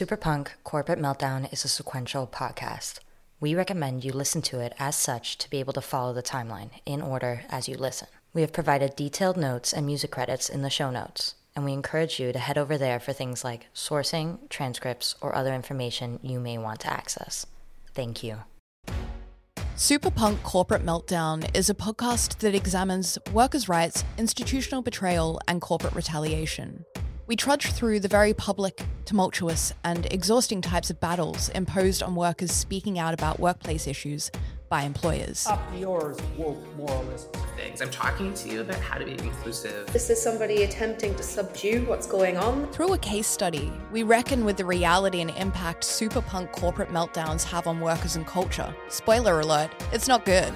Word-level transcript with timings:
Superpunk 0.00 0.48
Corporate 0.64 0.98
Meltdown 0.98 1.52
is 1.52 1.62
a 1.62 1.68
sequential 1.68 2.26
podcast. 2.26 3.00
We 3.38 3.54
recommend 3.54 4.02
you 4.02 4.12
listen 4.12 4.40
to 4.40 4.58
it 4.58 4.72
as 4.78 4.96
such 4.96 5.36
to 5.36 5.50
be 5.50 5.60
able 5.60 5.74
to 5.74 5.82
follow 5.82 6.14
the 6.14 6.22
timeline 6.22 6.70
in 6.86 7.02
order 7.02 7.42
as 7.50 7.68
you 7.68 7.76
listen. 7.76 8.08
We 8.32 8.40
have 8.40 8.50
provided 8.50 8.96
detailed 8.96 9.36
notes 9.36 9.74
and 9.74 9.84
music 9.84 10.10
credits 10.10 10.48
in 10.48 10.62
the 10.62 10.70
show 10.70 10.90
notes, 10.90 11.34
and 11.54 11.66
we 11.66 11.74
encourage 11.74 12.18
you 12.18 12.32
to 12.32 12.38
head 12.38 12.56
over 12.56 12.78
there 12.78 12.98
for 12.98 13.12
things 13.12 13.44
like 13.44 13.68
sourcing, 13.74 14.48
transcripts, 14.48 15.16
or 15.20 15.36
other 15.36 15.54
information 15.54 16.18
you 16.22 16.40
may 16.40 16.56
want 16.56 16.80
to 16.80 16.90
access. 16.90 17.44
Thank 17.92 18.22
you. 18.22 18.38
Superpunk 19.76 20.42
Corporate 20.42 20.82
Meltdown 20.82 21.54
is 21.54 21.68
a 21.68 21.74
podcast 21.74 22.38
that 22.38 22.54
examines 22.54 23.18
workers' 23.34 23.68
rights, 23.68 24.02
institutional 24.16 24.80
betrayal, 24.80 25.38
and 25.46 25.60
corporate 25.60 25.94
retaliation. 25.94 26.86
We 27.30 27.36
trudge 27.36 27.70
through 27.70 28.00
the 28.00 28.08
very 28.08 28.34
public, 28.34 28.84
tumultuous, 29.04 29.72
and 29.84 30.04
exhausting 30.12 30.60
types 30.60 30.90
of 30.90 30.98
battles 30.98 31.48
imposed 31.50 32.02
on 32.02 32.16
workers 32.16 32.50
speaking 32.50 32.98
out 32.98 33.14
about 33.14 33.38
workplace 33.38 33.86
issues 33.86 34.32
by 34.68 34.82
employers. 34.82 35.46
Up 35.46 35.62
yours, 35.78 36.16
woke 36.36 36.58
moralist. 36.76 37.32
Things. 37.56 37.82
I'm 37.82 37.90
talking 37.90 38.34
to 38.34 38.48
you 38.48 38.62
about 38.62 38.80
how 38.80 38.98
to 38.98 39.04
be 39.04 39.12
inclusive. 39.12 39.86
This 39.92 40.10
is 40.10 40.20
somebody 40.20 40.64
attempting 40.64 41.14
to 41.14 41.22
subdue 41.22 41.84
what's 41.84 42.08
going 42.08 42.36
on. 42.36 42.66
Through 42.72 42.94
a 42.94 42.98
case 42.98 43.28
study, 43.28 43.72
we 43.92 44.02
reckon 44.02 44.44
with 44.44 44.56
the 44.56 44.64
reality 44.64 45.20
and 45.20 45.30
impact 45.30 45.84
superpunk 45.84 46.50
corporate 46.50 46.88
meltdowns 46.88 47.44
have 47.44 47.68
on 47.68 47.78
workers 47.78 48.16
and 48.16 48.26
culture. 48.26 48.74
Spoiler 48.88 49.38
alert, 49.38 49.70
it's 49.92 50.08
not 50.08 50.24
good. 50.24 50.52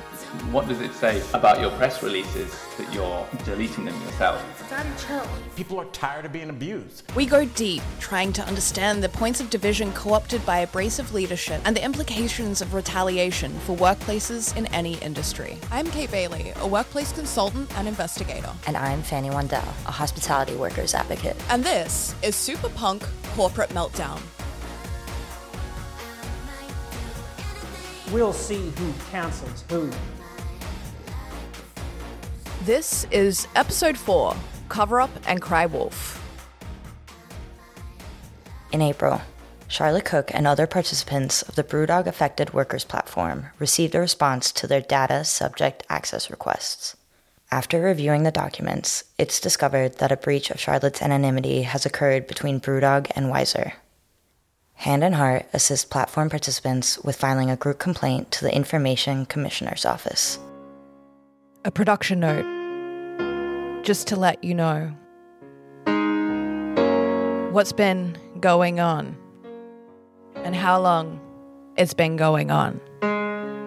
What 0.50 0.66
does 0.66 0.80
it 0.80 0.92
say 0.95 1.22
about 1.34 1.61
your 1.61 1.70
press 1.72 2.02
releases 2.02 2.52
that 2.78 2.92
you're 2.92 3.28
deleting 3.45 3.84
them 3.84 4.00
yourself? 4.02 4.42
Daddy, 4.70 4.88
chill. 4.96 5.28
People 5.56 5.78
are 5.78 5.84
tired 5.86 6.24
of 6.24 6.32
being 6.32 6.48
abused. 6.48 7.05
We 7.14 7.27
go 7.27 7.45
deep, 7.45 7.82
trying 8.00 8.32
to 8.32 8.42
understand 8.46 9.02
the 9.02 9.10
points 9.10 9.41
of 9.41 9.50
division 9.50 9.92
co 9.92 10.14
opted 10.14 10.45
by 10.46 10.60
abrasive 10.60 11.12
leadership 11.12 11.60
and 11.66 11.77
the 11.77 11.84
implications 11.84 12.62
of 12.62 12.72
retaliation 12.72 13.52
for 13.61 13.77
workplaces 13.77 14.56
in 14.56 14.66
any 14.69 14.94
industry. 14.98 15.58
I'm 15.70 15.86
Kate 15.91 16.11
Bailey, 16.11 16.55
a 16.56 16.66
workplace 16.66 17.12
consultant 17.12 17.77
and 17.77 17.86
investigator. 17.86 18.50
And 18.66 18.74
I'm 18.74 19.02
Fanny 19.02 19.28
Wandell, 19.28 19.69
a 19.86 19.92
hospitality 19.92 20.56
workers 20.56 20.94
advocate. 20.94 21.36
And 21.50 21.62
this 21.62 22.14
is 22.22 22.34
Super 22.34 22.70
Punk 22.70 23.06
Corporate 23.34 23.70
Meltdown. 23.70 24.19
We'll 28.11 28.33
see 28.33 28.70
who 28.70 28.94
cancels 29.11 29.64
who. 29.69 29.91
This 32.64 33.06
is 33.11 33.46
episode 33.55 33.98
4 33.98 34.34
Cover 34.69 35.01
Up 35.01 35.11
and 35.27 35.41
Cry 35.41 35.67
Wolf. 35.67 36.20
In 38.73 38.83
April, 38.83 39.20
Charlotte 39.69 40.05
Cook 40.05 40.31
and 40.34 40.47
other 40.47 40.67
participants 40.67 41.43
of 41.43 41.55
the 41.55 41.65
Brewdog 41.65 42.07
Affected 42.07 42.53
Workers 42.53 42.85
platform 42.85 43.47
received 43.59 43.95
a 43.95 44.01
response 44.01 44.53
to 44.53 44.67
their 44.67 44.81
data 44.81 45.25
subject 45.25 45.85
access 45.89 46.31
requests. 46.31 46.97
After 47.51 47.81
reviewing 47.81 48.25
the 48.25 48.31
documents, 48.31 49.05
it's 49.19 49.41
discovered 49.41 49.98
that 49.98 50.12
a 50.12 50.17
breach 50.17 50.51
of 50.51 50.61
Charlotte's 50.61 51.03
anonymity 51.03 51.62
has 51.62 51.87
occurred 51.87 52.27
between 52.27 52.61
Brewdog 52.61 53.11
and 53.15 53.31
Wiser. 53.31 53.75
Hand 54.75 55.05
and 55.05 55.15
Heart 55.15 55.47
assists 55.53 55.85
platform 55.85 56.31
participants 56.31 56.98
with 56.98 57.17
filing 57.17 57.51
a 57.51 57.57
group 57.57 57.79
complaint 57.79 58.31
to 58.33 58.45
the 58.45 58.55
Information 58.55 59.25
Commissioner's 59.25 59.85
Office. 59.85 60.39
A 61.65 61.70
production 61.70 62.20
note. 62.20 62.53
Just 63.84 64.08
to 64.08 64.16
let 64.16 64.42
you 64.42 64.54
know 64.54 64.96
what's 67.52 67.74
been 67.74 68.16
going 68.40 68.80
on 68.80 69.14
and 70.36 70.56
how 70.56 70.80
long 70.80 71.20
it's 71.77 71.92
been 71.92 72.16
going 72.16 72.50
on. 72.50 72.80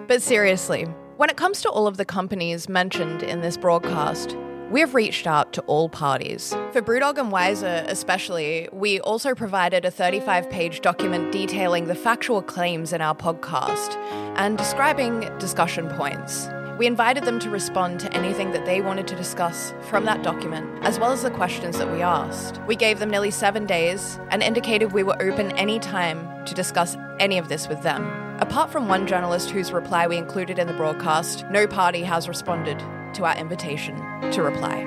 But 0.08 0.20
seriously, 0.20 0.86
when 1.18 1.30
it 1.30 1.36
comes 1.36 1.62
to 1.62 1.68
all 1.68 1.86
of 1.86 1.98
the 1.98 2.04
companies 2.04 2.68
mentioned 2.68 3.22
in 3.22 3.42
this 3.42 3.56
broadcast, 3.56 4.36
we 4.72 4.80
have 4.80 4.92
reached 4.92 5.28
out 5.28 5.52
to 5.52 5.62
all 5.62 5.88
parties. 5.88 6.50
For 6.72 6.82
Brewdog 6.82 7.16
and 7.16 7.30
Wiser, 7.30 7.84
especially, 7.86 8.68
we 8.72 8.98
also 9.00 9.36
provided 9.36 9.84
a 9.84 9.90
35 9.92 10.50
page 10.50 10.80
document 10.80 11.30
detailing 11.30 11.86
the 11.86 11.94
factual 11.94 12.42
claims 12.42 12.92
in 12.92 13.00
our 13.00 13.14
podcast 13.14 13.94
and 14.36 14.58
describing 14.58 15.20
discussion 15.38 15.88
points. 15.90 16.48
We 16.78 16.86
invited 16.86 17.24
them 17.24 17.40
to 17.40 17.50
respond 17.50 17.98
to 18.00 18.12
anything 18.12 18.52
that 18.52 18.64
they 18.64 18.80
wanted 18.80 19.08
to 19.08 19.16
discuss 19.16 19.74
from 19.90 20.04
that 20.04 20.22
document, 20.22 20.78
as 20.82 21.00
well 21.00 21.10
as 21.10 21.24
the 21.24 21.30
questions 21.30 21.76
that 21.76 21.90
we 21.90 22.02
asked. 22.02 22.60
We 22.68 22.76
gave 22.76 23.00
them 23.00 23.10
nearly 23.10 23.32
seven 23.32 23.66
days 23.66 24.20
and 24.30 24.44
indicated 24.44 24.92
we 24.92 25.02
were 25.02 25.20
open 25.20 25.50
any 25.58 25.80
time 25.80 26.46
to 26.46 26.54
discuss 26.54 26.96
any 27.18 27.36
of 27.36 27.48
this 27.48 27.68
with 27.68 27.82
them. 27.82 28.06
Apart 28.38 28.70
from 28.70 28.86
one 28.86 29.08
journalist 29.08 29.50
whose 29.50 29.72
reply 29.72 30.06
we 30.06 30.16
included 30.16 30.60
in 30.60 30.68
the 30.68 30.72
broadcast, 30.72 31.44
no 31.50 31.66
party 31.66 32.02
has 32.04 32.28
responded 32.28 32.78
to 33.14 33.24
our 33.24 33.36
invitation 33.36 33.96
to 34.30 34.42
reply. 34.44 34.84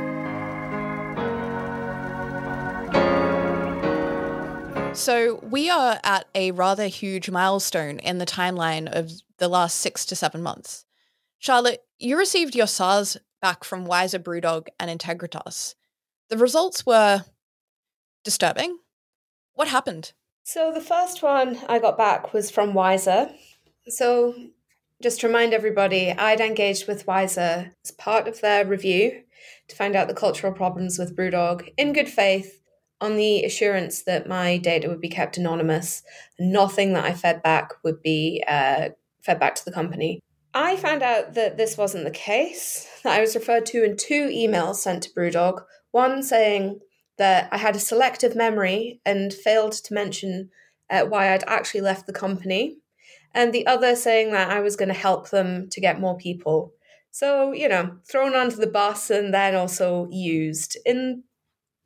So, 4.94 5.41
we 5.44 5.69
are 5.69 6.00
at 6.06 6.25
a 6.35 6.52
rather 6.52 6.88
huge 6.88 7.29
milestone 7.29 8.00
in 8.00 8.18
the 8.18 8.25
timeline 8.25 8.88
of 8.88 9.12
the 9.40 9.50
last 9.50 9.75
six 9.75 10.06
to 10.06 10.16
seven 10.16 10.41
months. 10.41 10.85
Charlotte, 11.41 11.84
you 11.97 12.19
received 12.19 12.53
your 12.53 12.68
SARs 12.68 13.18
back 13.41 13.63
from 13.63 13.85
Wiser 13.85 14.19
Brewdog 14.19 14.68
and 14.79 14.91
Integritas. 14.91 15.74
The 16.29 16.38
results 16.38 16.85
were 16.85 17.25
disturbing. 18.24 18.78
What 19.56 19.68
happened? 19.68 20.13
So, 20.44 20.72
the 20.72 20.81
first 20.81 21.24
one 21.24 21.57
I 21.68 21.79
got 21.79 21.97
back 21.97 22.31
was 22.31 22.52
from 22.52 22.75
Wiser. 22.75 23.31
So, 23.88 24.35
just 25.02 25.22
to 25.22 25.28
remind 25.28 25.56
everybody, 25.56 26.12
I'd 26.12 26.40
engaged 26.40 26.88
with 26.88 27.07
Wiser 27.07 27.72
as 27.84 27.90
part 27.90 28.28
of 28.28 28.41
their 28.41 28.63
review 28.63 29.23
to 29.68 29.75
find 29.75 29.96
out 29.96 30.08
the 30.08 30.13
cultural 30.13 30.53
problems 30.53 31.00
with 31.00 31.18
Brewdog 31.18 31.73
in 31.75 31.91
good 31.91 32.08
faith 32.09 32.62
on 33.02 33.16
the 33.16 33.44
assurance 33.46 34.03
that 34.03 34.29
my 34.29 34.59
data 34.59 34.88
would 34.88 35.02
be 35.02 35.09
kept 35.09 35.38
anonymous 35.38 36.03
nothing 36.40 36.94
that 36.94 37.06
I 37.06 37.13
fed 37.13 37.41
back 37.41 37.72
would 37.84 38.03
be 38.03 38.44
uh, 38.47 38.90
fed 39.23 39.40
back 39.40 39.56
to 39.56 39.66
the 39.66 39.72
company. 39.72 40.22
I 40.54 40.76
found 40.76 41.02
out 41.02 41.34
that 41.36 41.58
this 41.58 41.78
wasn't 41.78 42.04
the 42.04 42.12
case, 42.12 42.88
that 43.04 43.18
I 43.18 43.22
was 43.22 43.36
referred 43.36 43.66
to 43.68 43.84
in 43.84 43.96
two 43.96 44.28
emails 44.28 44.76
sent 44.76 45.04
to 45.04 45.10
Brewdog, 45.12 45.64
one 45.92 46.24
saying 46.24 46.80
that 47.18 47.48
I 47.52 47.58
had 47.58 47.76
a 47.76 47.80
selective 47.80 48.36
memory 48.36 49.00
and 49.06 49.34
failed 49.34 49.74
to 49.74 49.94
mention 49.94 50.50
uh, 50.90 51.06
why 51.06 51.34
I'd 51.34 51.44
actually 51.48 51.82
left 51.82 52.06
the 52.06 52.14
company, 52.14 52.78
and 53.34 53.54
the 53.54 53.66
other 53.66 53.96
saying 53.96 54.32
that 54.32 54.50
I 54.50 54.60
was 54.60 54.76
going 54.76 54.90
to 54.90 54.96
help 54.96 55.30
them 55.30 55.70
to 55.70 55.80
get 55.80 56.02
more 56.02 56.18
people. 56.18 56.74
So, 57.12 57.54
you 57.54 57.70
know, 57.70 57.98
thrown 58.10 58.36
onto 58.36 58.58
the 58.58 58.68
bus 58.68 59.10
and 59.10 59.34
then 59.34 59.56
also 59.56 60.08
used 60.12 60.78
in 60.86 61.24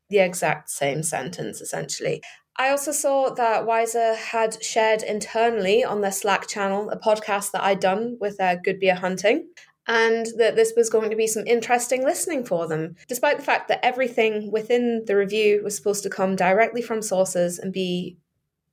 the 0.10 0.20
exact 0.20 0.70
same 0.70 1.04
sentence, 1.04 1.62
essentially. 1.62 2.22
I 2.58 2.70
also 2.70 2.92
saw 2.92 3.30
that 3.32 3.66
Wiser 3.66 4.16
had 4.16 4.64
shared 4.64 5.04
internally 5.04 5.84
on 5.84 6.02
their 6.02 6.12
Slack 6.12 6.48
channel 6.48 6.90
a 6.90 6.98
podcast 6.98 7.52
that 7.52 7.64
I'd 7.64 7.82
done 7.82 8.18
with 8.20 8.38
their 8.38 8.56
Good 8.56 8.80
Beer 8.80 8.96
Hunting, 8.96 9.50
and 9.88 10.26
that 10.38 10.56
this 10.56 10.74
was 10.76 10.90
going 10.90 11.10
to 11.10 11.16
be 11.16 11.28
some 11.28 11.46
interesting 11.46 12.04
listening 12.04 12.46
for 12.46 12.68
them, 12.68 12.96
despite 13.08 13.38
the 13.38 13.44
fact 13.44 13.68
that 13.68 13.86
everything 13.86 14.52
within 14.52 15.04
the 15.06 15.16
review 15.16 15.62
was 15.64 15.76
supposed 15.76 16.04
to 16.04 16.10
come 16.10 16.36
directly 16.36 16.82
from 16.82 17.02
sources 17.02 17.60
and 17.60 17.74
be 17.74 18.18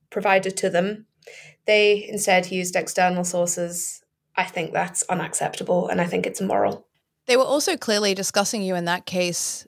provided 0.09 0.55
to 0.57 0.69
them. 0.69 1.05
They 1.65 2.07
instead 2.09 2.51
used 2.51 2.75
external 2.75 3.23
sources. 3.23 4.03
I 4.35 4.45
think 4.45 4.73
that's 4.73 5.03
unacceptable 5.03 5.87
and 5.87 6.01
I 6.01 6.05
think 6.05 6.25
it's 6.25 6.41
immoral. 6.41 6.87
They 7.27 7.37
were 7.37 7.43
also 7.43 7.77
clearly 7.77 8.13
discussing 8.13 8.63
you 8.63 8.75
in 8.75 8.85
that 8.85 9.05
case 9.05 9.67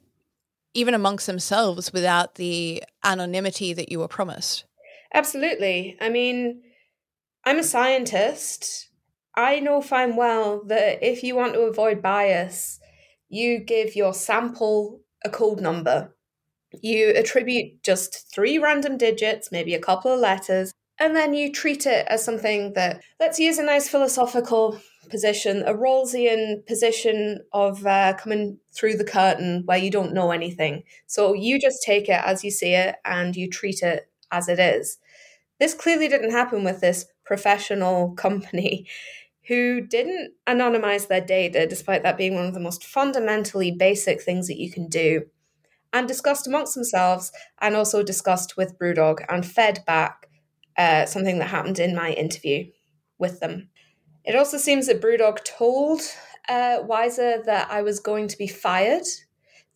even 0.75 0.93
amongst 0.93 1.25
themselves 1.25 1.91
without 1.91 2.35
the 2.35 2.83
anonymity 3.03 3.73
that 3.73 3.91
you 3.91 3.99
were 3.99 4.07
promised. 4.07 4.65
Absolutely. 5.13 5.97
I 5.99 6.09
mean, 6.09 6.61
I'm 7.45 7.59
a 7.59 7.63
scientist. 7.63 8.89
I 9.35 9.59
know 9.59 9.81
fine 9.81 10.15
well 10.15 10.63
that 10.65 11.01
if 11.01 11.23
you 11.23 11.35
want 11.35 11.53
to 11.53 11.61
avoid 11.61 12.01
bias, 12.01 12.79
you 13.29 13.59
give 13.59 13.95
your 13.95 14.13
sample 14.13 15.01
a 15.23 15.29
code 15.29 15.61
number. 15.61 16.15
You 16.81 17.09
attribute 17.15 17.81
just 17.83 18.31
three 18.33 18.57
random 18.57 18.97
digits, 18.97 19.51
maybe 19.51 19.73
a 19.73 19.79
couple 19.79 20.11
of 20.11 20.19
letters, 20.19 20.73
and 20.99 21.15
then 21.15 21.33
you 21.33 21.51
treat 21.51 21.85
it 21.85 22.05
as 22.07 22.23
something 22.23 22.73
that, 22.73 23.01
let's 23.19 23.39
use 23.39 23.57
a 23.57 23.63
nice 23.63 23.87
philosophical 23.87 24.79
position, 25.09 25.63
a 25.63 25.73
Rawlsian 25.73 26.65
position 26.65 27.41
of 27.51 27.85
uh, 27.85 28.13
coming 28.13 28.59
through 28.73 28.97
the 28.97 29.03
curtain 29.03 29.63
where 29.65 29.77
you 29.77 29.91
don't 29.91 30.13
know 30.13 30.31
anything. 30.31 30.83
So 31.07 31.33
you 31.33 31.59
just 31.59 31.83
take 31.83 32.09
it 32.09 32.21
as 32.25 32.43
you 32.43 32.51
see 32.51 32.73
it 32.73 32.95
and 33.05 33.35
you 33.35 33.49
treat 33.49 33.81
it 33.81 34.09
as 34.31 34.47
it 34.47 34.59
is. 34.59 34.97
This 35.59 35.73
clearly 35.73 36.07
didn't 36.07 36.31
happen 36.31 36.63
with 36.63 36.81
this 36.81 37.05
professional 37.25 38.11
company 38.17 38.87
who 39.47 39.81
didn't 39.81 40.33
anonymize 40.47 41.07
their 41.07 41.21
data, 41.21 41.67
despite 41.67 42.03
that 42.03 42.17
being 42.17 42.33
one 42.33 42.45
of 42.47 42.53
the 42.53 42.59
most 42.59 42.83
fundamentally 42.83 43.71
basic 43.71 44.21
things 44.21 44.47
that 44.47 44.57
you 44.59 44.71
can 44.71 44.87
do, 44.87 45.23
and 45.93 46.07
discussed 46.07 46.47
amongst 46.47 46.73
themselves 46.73 47.31
and 47.61 47.75
also 47.75 48.01
discussed 48.03 48.57
with 48.57 48.77
Brewdog 48.79 49.23
and 49.29 49.45
fed 49.45 49.83
back 49.85 50.27
uh, 50.77 51.05
something 51.05 51.39
that 51.39 51.49
happened 51.49 51.79
in 51.79 51.95
my 51.95 52.11
interview 52.11 52.65
with 53.17 53.39
them. 53.39 53.69
It 54.25 54.35
also 54.35 54.57
seems 54.57 54.87
that 54.87 55.01
Brewdog 55.01 55.43
told 55.43 56.01
uh, 56.49 56.79
Wiser 56.83 57.43
that 57.45 57.69
I 57.69 57.81
was 57.81 57.99
going 57.99 58.27
to 58.27 58.37
be 58.37 58.47
fired. 58.47 59.05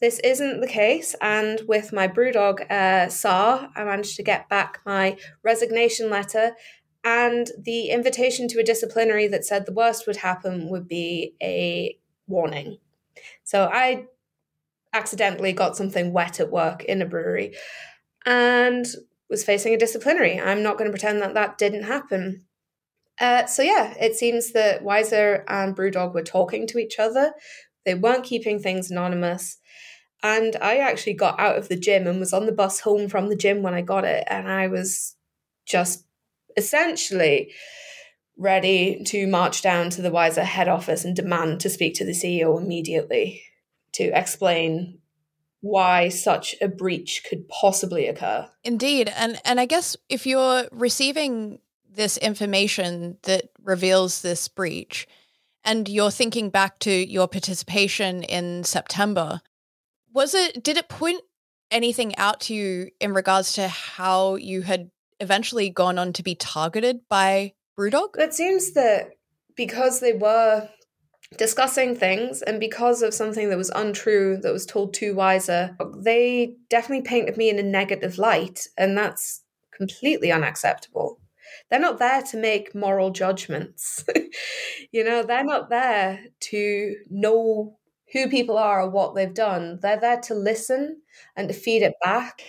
This 0.01 0.19
isn't 0.19 0.61
the 0.61 0.67
case, 0.67 1.13
and 1.21 1.61
with 1.67 1.91
my 1.91 2.07
Brewdog 2.07 2.69
uh, 2.71 3.09
SAR, 3.09 3.69
I 3.75 3.83
managed 3.83 4.15
to 4.15 4.23
get 4.23 4.47
back 4.49 4.79
my 4.85 5.17
resignation 5.43 6.09
letter 6.09 6.55
and 7.03 7.49
the 7.57 7.89
invitation 7.89 8.47
to 8.49 8.59
a 8.59 8.63
disciplinary 8.63 9.27
that 9.27 9.45
said 9.45 9.65
the 9.65 9.73
worst 9.73 10.05
would 10.07 10.17
happen 10.17 10.69
would 10.69 10.87
be 10.87 11.35
a 11.41 11.97
warning. 12.27 12.77
So 13.43 13.69
I 13.71 14.05
accidentally 14.93 15.53
got 15.53 15.77
something 15.77 16.11
wet 16.11 16.39
at 16.39 16.51
work 16.51 16.83
in 16.83 17.01
a 17.01 17.05
brewery 17.05 17.55
and 18.25 18.85
was 19.29 19.43
facing 19.43 19.73
a 19.73 19.77
disciplinary. 19.77 20.39
I'm 20.39 20.63
not 20.63 20.77
going 20.77 20.89
to 20.89 20.91
pretend 20.91 21.21
that 21.21 21.35
that 21.35 21.57
didn't 21.57 21.83
happen. 21.83 22.45
Uh, 23.19 23.45
so 23.45 23.61
yeah, 23.61 23.93
it 23.99 24.15
seems 24.15 24.53
that 24.53 24.83
Wiser 24.83 25.43
and 25.47 25.75
Brewdog 25.75 26.13
were 26.13 26.23
talking 26.23 26.65
to 26.67 26.77
each 26.77 26.99
other. 26.99 27.33
They 27.85 27.95
weren't 27.95 28.23
keeping 28.23 28.59
things 28.59 28.89
anonymous. 28.89 29.57
And 30.21 30.55
I 30.61 30.77
actually 30.77 31.13
got 31.13 31.39
out 31.39 31.57
of 31.57 31.69
the 31.69 31.77
gym 31.77 32.07
and 32.07 32.19
was 32.19 32.33
on 32.33 32.45
the 32.45 32.51
bus 32.51 32.81
home 32.81 33.07
from 33.07 33.29
the 33.29 33.35
gym 33.35 33.61
when 33.61 33.73
I 33.73 33.81
got 33.81 34.03
it. 34.03 34.25
And 34.27 34.49
I 34.49 34.67
was 34.67 35.15
just 35.65 36.05
essentially 36.57 37.53
ready 38.37 39.03
to 39.05 39.27
march 39.27 39.61
down 39.61 39.89
to 39.91 40.01
the 40.01 40.11
Wiser 40.11 40.43
head 40.43 40.67
office 40.67 41.03
and 41.05 41.15
demand 41.15 41.59
to 41.61 41.69
speak 41.69 41.93
to 41.95 42.05
the 42.05 42.11
CEO 42.11 42.59
immediately 42.61 43.43
to 43.93 44.05
explain 44.17 44.99
why 45.61 46.07
such 46.07 46.55
a 46.61 46.67
breach 46.67 47.23
could 47.29 47.47
possibly 47.49 48.07
occur. 48.07 48.49
Indeed. 48.63 49.11
And 49.15 49.41
and 49.43 49.59
I 49.59 49.65
guess 49.65 49.97
if 50.07 50.25
you're 50.25 50.67
receiving 50.71 51.59
this 51.89 52.17
information 52.17 53.17
that 53.23 53.49
reveals 53.63 54.21
this 54.21 54.47
breach 54.47 55.07
and 55.63 55.89
you're 55.89 56.11
thinking 56.11 56.49
back 56.49 56.79
to 56.79 56.91
your 56.91 57.27
participation 57.27 58.23
in 58.23 58.63
September, 58.63 59.41
was 60.13 60.33
it 60.33 60.63
did 60.63 60.77
it 60.77 60.89
point 60.89 61.21
anything 61.71 62.15
out 62.17 62.41
to 62.41 62.53
you 62.53 62.89
in 62.99 63.13
regards 63.13 63.53
to 63.53 63.67
how 63.67 64.35
you 64.35 64.61
had 64.61 64.89
eventually 65.19 65.69
gone 65.69 65.99
on 65.99 66.13
to 66.13 66.23
be 66.23 66.35
targeted 66.35 67.01
by 67.09 67.53
Brewdog? 67.77 68.17
It 68.17 68.33
seems 68.33 68.71
that 68.71 69.11
because 69.55 69.99
they 69.99 70.13
were 70.13 70.69
discussing 71.37 71.95
things 71.95 72.41
and 72.41 72.59
because 72.59 73.01
of 73.01 73.13
something 73.13 73.49
that 73.49 73.57
was 73.57 73.69
untrue 73.69 74.37
that 74.37 74.51
was 74.51 74.65
told 74.65 74.93
to 74.95 75.13
Wiser, 75.13 75.77
they 75.97 76.55
definitely 76.69 77.03
painted 77.03 77.37
me 77.37 77.49
in 77.49 77.59
a 77.59 77.63
negative 77.63 78.17
light, 78.17 78.67
and 78.77 78.97
that's 78.97 79.43
completely 79.71 80.31
unacceptable. 80.31 81.19
They're 81.69 81.79
not 81.79 81.99
there 81.99 82.21
to 82.21 82.37
make 82.37 82.73
moral 82.73 83.11
judgments. 83.11 84.03
you 84.91 85.03
know, 85.03 85.23
they're 85.23 85.43
not 85.43 85.69
there 85.69 86.19
to 86.39 86.95
know 87.09 87.77
who 88.11 88.27
people 88.27 88.57
are 88.57 88.81
or 88.81 88.89
what 88.89 89.15
they've 89.15 89.33
done. 89.33 89.79
They're 89.81 89.99
there 89.99 90.19
to 90.21 90.33
listen 90.33 91.01
and 91.35 91.47
to 91.47 91.53
feed 91.53 91.83
it 91.83 91.93
back. 92.03 92.41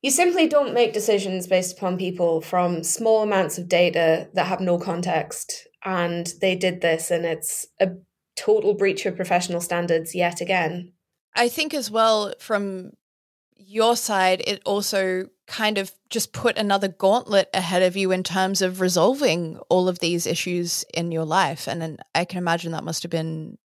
You 0.00 0.10
simply 0.10 0.48
don't 0.48 0.74
make 0.74 0.92
decisions 0.92 1.46
based 1.46 1.76
upon 1.76 1.96
people 1.96 2.40
from 2.40 2.82
small 2.82 3.22
amounts 3.22 3.58
of 3.58 3.68
data 3.68 4.28
that 4.34 4.46
have 4.46 4.60
no 4.60 4.78
context. 4.78 5.68
And 5.84 6.32
they 6.40 6.56
did 6.56 6.80
this, 6.80 7.10
and 7.10 7.24
it's 7.24 7.66
a 7.80 7.90
total 8.36 8.74
breach 8.74 9.04
of 9.06 9.16
professional 9.16 9.60
standards 9.60 10.14
yet 10.14 10.40
again. 10.40 10.92
I 11.34 11.48
think, 11.48 11.74
as 11.74 11.90
well, 11.90 12.34
from 12.38 12.92
your 13.56 13.96
side, 13.96 14.42
it 14.46 14.62
also 14.64 15.26
kind 15.52 15.76
of 15.76 15.92
just 16.08 16.32
put 16.32 16.56
another 16.56 16.88
gauntlet 16.88 17.50
ahead 17.52 17.82
of 17.82 17.94
you 17.94 18.10
in 18.10 18.22
terms 18.22 18.62
of 18.62 18.80
resolving 18.80 19.58
all 19.68 19.86
of 19.86 19.98
these 19.98 20.26
issues 20.26 20.82
in 20.94 21.12
your 21.12 21.26
life. 21.26 21.68
And 21.68 21.82
then 21.82 21.98
I 22.14 22.24
can 22.24 22.38
imagine 22.38 22.72
that 22.72 22.84
must 22.84 23.02
have 23.02 23.10
been 23.10 23.58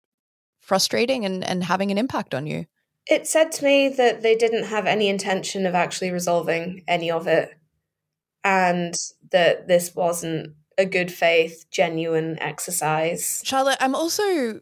frustrating 0.61 1.27
and, 1.27 1.45
and 1.45 1.63
having 1.63 1.91
an 1.91 1.99
impact 1.99 2.35
on 2.35 2.47
you. 2.47 2.65
It 3.07 3.27
said 3.27 3.53
to 3.53 3.65
me 3.65 3.91
that 3.91 4.23
they 4.23 4.35
didn't 4.35 4.65
have 4.65 4.87
any 4.87 5.09
intention 5.09 5.67
of 5.67 5.75
actually 5.75 6.11
resolving 6.11 6.83
any 6.89 7.11
of 7.11 7.27
it 7.27 7.51
and 8.43 8.95
that 9.31 9.69
this 9.69 9.95
wasn't 9.95 10.55
a 10.79 10.87
good 10.87 11.13
faith, 11.13 11.67
genuine 11.71 12.39
exercise. 12.41 13.43
Charlotte, 13.45 13.77
I'm 13.81 13.95
also 13.95 14.61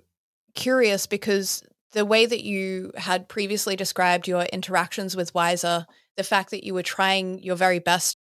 curious 0.55 1.07
because 1.07 1.63
the 1.93 2.05
way 2.05 2.27
that 2.27 2.43
you 2.43 2.91
had 2.97 3.29
previously 3.29 3.77
described 3.77 4.27
your 4.27 4.43
interactions 4.47 5.15
with 5.15 5.33
Wiser, 5.35 5.87
the 6.17 6.25
fact 6.25 6.51
that 6.51 6.65
you 6.65 6.75
were 6.75 6.83
trying 6.83 7.43
your 7.43 7.57
very 7.57 7.79
best 7.79 8.17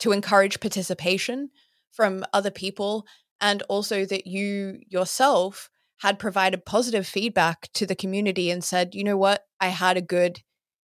to 0.00 0.12
encourage 0.12 0.60
participation 0.60 1.50
from 1.90 2.24
other 2.32 2.50
people, 2.50 3.06
and 3.40 3.62
also 3.62 4.04
that 4.04 4.26
you 4.26 4.80
yourself 4.88 5.70
had 5.98 6.18
provided 6.18 6.64
positive 6.64 7.06
feedback 7.06 7.68
to 7.72 7.86
the 7.86 7.94
community 7.94 8.50
and 8.50 8.64
said, 8.64 8.94
you 8.94 9.04
know 9.04 9.16
what, 9.16 9.46
I 9.60 9.68
had 9.68 9.96
a 9.96 10.02
good 10.02 10.42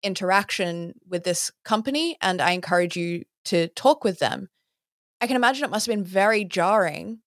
interaction 0.02 0.94
with 1.06 1.24
this 1.24 1.50
company 1.64 2.16
and 2.20 2.40
I 2.40 2.52
encourage 2.52 2.96
you 2.96 3.24
to 3.46 3.68
talk 3.68 4.04
with 4.04 4.18
them. 4.18 4.48
I 5.20 5.26
can 5.26 5.36
imagine 5.36 5.64
it 5.64 5.70
must 5.70 5.86
have 5.86 5.94
been 5.94 6.04
very 6.04 6.44
jarring 6.44 7.20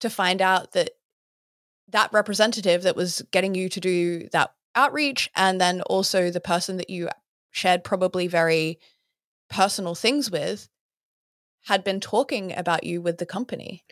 to 0.00 0.10
find 0.10 0.42
out 0.42 0.72
that 0.72 0.90
that 1.88 2.12
representative 2.12 2.82
that 2.82 2.96
was 2.96 3.22
getting 3.30 3.54
you 3.54 3.68
to 3.68 3.80
do 3.80 4.28
that 4.32 4.52
outreach 4.74 5.30
and 5.34 5.60
then 5.60 5.82
also 5.82 6.30
the 6.30 6.40
person 6.40 6.76
that 6.76 6.90
you 6.90 7.08
shared 7.56 7.82
probably 7.82 8.26
very 8.26 8.78
personal 9.48 9.94
things 9.94 10.30
with 10.30 10.68
had 11.64 11.82
been 11.82 12.00
talking 12.00 12.52
about 12.56 12.84
you 12.84 13.00
with 13.00 13.18
the 13.18 13.26
company. 13.26 13.82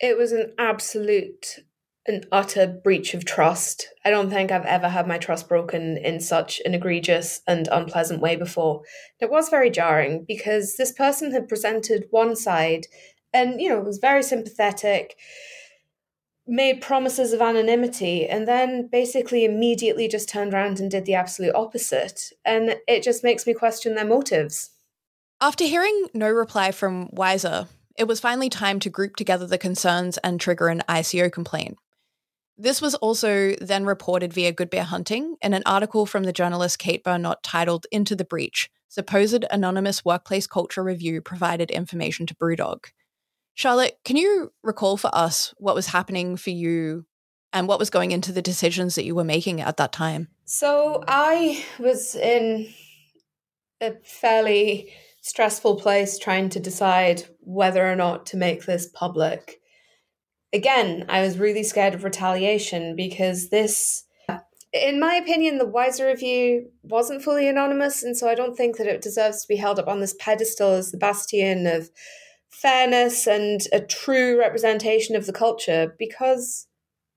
It 0.00 0.16
was 0.16 0.32
an 0.32 0.54
absolute 0.58 1.60
an 2.06 2.24
utter 2.32 2.66
breach 2.66 3.12
of 3.12 3.26
trust. 3.26 3.86
I 4.02 4.08
don't 4.08 4.30
think 4.30 4.50
I've 4.50 4.64
ever 4.64 4.88
had 4.88 5.06
my 5.06 5.18
trust 5.18 5.46
broken 5.46 5.98
in 5.98 6.20
such 6.20 6.58
an 6.64 6.72
egregious 6.72 7.42
and 7.46 7.68
unpleasant 7.70 8.22
way 8.22 8.34
before. 8.34 8.80
It 9.20 9.30
was 9.30 9.50
very 9.50 9.68
jarring 9.68 10.24
because 10.26 10.76
this 10.76 10.90
person 10.90 11.32
had 11.32 11.48
presented 11.48 12.06
one 12.10 12.34
side 12.34 12.86
and, 13.34 13.60
you 13.60 13.68
know, 13.68 13.80
was 13.80 13.98
very 13.98 14.22
sympathetic, 14.22 15.16
made 16.48 16.80
promises 16.80 17.32
of 17.32 17.42
anonymity, 17.42 18.26
and 18.26 18.48
then 18.48 18.88
basically 18.90 19.44
immediately 19.44 20.08
just 20.08 20.28
turned 20.28 20.54
around 20.54 20.80
and 20.80 20.90
did 20.90 21.04
the 21.04 21.14
absolute 21.14 21.54
opposite. 21.54 22.32
And 22.44 22.76
it 22.88 23.02
just 23.02 23.22
makes 23.22 23.46
me 23.46 23.54
question 23.54 23.94
their 23.94 24.06
motives. 24.06 24.70
After 25.40 25.64
hearing 25.64 26.08
no 26.14 26.28
reply 26.28 26.72
from 26.72 27.10
Wiser, 27.12 27.68
it 27.96 28.08
was 28.08 28.18
finally 28.18 28.48
time 28.48 28.80
to 28.80 28.90
group 28.90 29.16
together 29.16 29.46
the 29.46 29.58
concerns 29.58 30.18
and 30.18 30.40
trigger 30.40 30.68
an 30.68 30.82
ICO 30.88 31.30
complaint. 31.30 31.76
This 32.56 32.82
was 32.82 32.96
also 32.96 33.54
then 33.60 33.84
reported 33.84 34.32
via 34.32 34.50
Good 34.50 34.70
Beer 34.70 34.82
Hunting 34.82 35.36
in 35.40 35.54
an 35.54 35.62
article 35.64 36.06
from 36.06 36.24
the 36.24 36.32
journalist 36.32 36.80
Kate 36.80 37.04
Bernot 37.04 37.36
titled 37.42 37.86
Into 37.92 38.16
the 38.16 38.24
Breach 38.24 38.68
Supposed 38.88 39.44
Anonymous 39.50 40.04
Workplace 40.04 40.48
Culture 40.48 40.82
Review 40.82 41.20
Provided 41.20 41.70
Information 41.70 42.26
to 42.26 42.34
Brewdog. 42.34 42.86
Charlotte, 43.58 43.98
can 44.04 44.16
you 44.16 44.52
recall 44.62 44.96
for 44.96 45.10
us 45.12 45.52
what 45.58 45.74
was 45.74 45.88
happening 45.88 46.36
for 46.36 46.50
you 46.50 47.06
and 47.52 47.66
what 47.66 47.80
was 47.80 47.90
going 47.90 48.12
into 48.12 48.30
the 48.30 48.40
decisions 48.40 48.94
that 48.94 49.04
you 49.04 49.16
were 49.16 49.24
making 49.24 49.60
at 49.60 49.78
that 49.78 49.90
time? 49.90 50.28
So 50.44 51.02
I 51.08 51.64
was 51.80 52.14
in 52.14 52.68
a 53.80 53.94
fairly 54.04 54.92
stressful 55.22 55.80
place 55.80 56.20
trying 56.20 56.50
to 56.50 56.60
decide 56.60 57.24
whether 57.40 57.84
or 57.84 57.96
not 57.96 58.26
to 58.26 58.36
make 58.36 58.64
this 58.64 58.86
public 58.86 59.58
again, 60.52 61.04
I 61.08 61.22
was 61.22 61.38
really 61.38 61.64
scared 61.64 61.94
of 61.94 62.04
retaliation 62.04 62.96
because 62.96 63.48
this, 63.48 64.04
in 64.72 65.00
my 65.00 65.14
opinion, 65.14 65.58
the 65.58 65.66
Wiser 65.66 66.06
review 66.06 66.70
wasn't 66.84 67.22
fully 67.22 67.48
anonymous. 67.48 68.04
And 68.04 68.16
so 68.16 68.28
I 68.28 68.36
don't 68.36 68.56
think 68.56 68.76
that 68.76 68.86
it 68.86 69.02
deserves 69.02 69.42
to 69.42 69.48
be 69.48 69.56
held 69.56 69.80
up 69.80 69.88
on 69.88 70.00
this 70.00 70.14
pedestal 70.18 70.74
as 70.74 70.90
the 70.92 70.96
bastion 70.96 71.66
of 71.66 71.90
fairness 72.50 73.26
and 73.26 73.60
a 73.72 73.80
true 73.80 74.38
representation 74.38 75.14
of 75.16 75.26
the 75.26 75.32
culture 75.32 75.94
because 75.98 76.66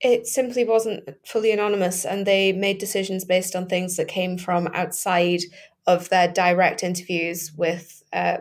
it 0.02 0.26
simply 0.28 0.64
wasn't 0.64 1.08
fully 1.26 1.52
anonymous 1.52 2.06
and 2.06 2.26
they 2.26 2.52
made 2.52 2.80
decisions 2.80 3.24
based 3.24 3.56
on 3.56 3.68
things 3.68 3.98
that 3.98 4.08
came 4.08 4.38
from 4.38 4.68
outside 4.74 5.42
of 5.88 6.10
their 6.10 6.28
direct 6.28 6.84
interviews 6.84 7.52
with 7.56 8.04
uh, 8.14 8.38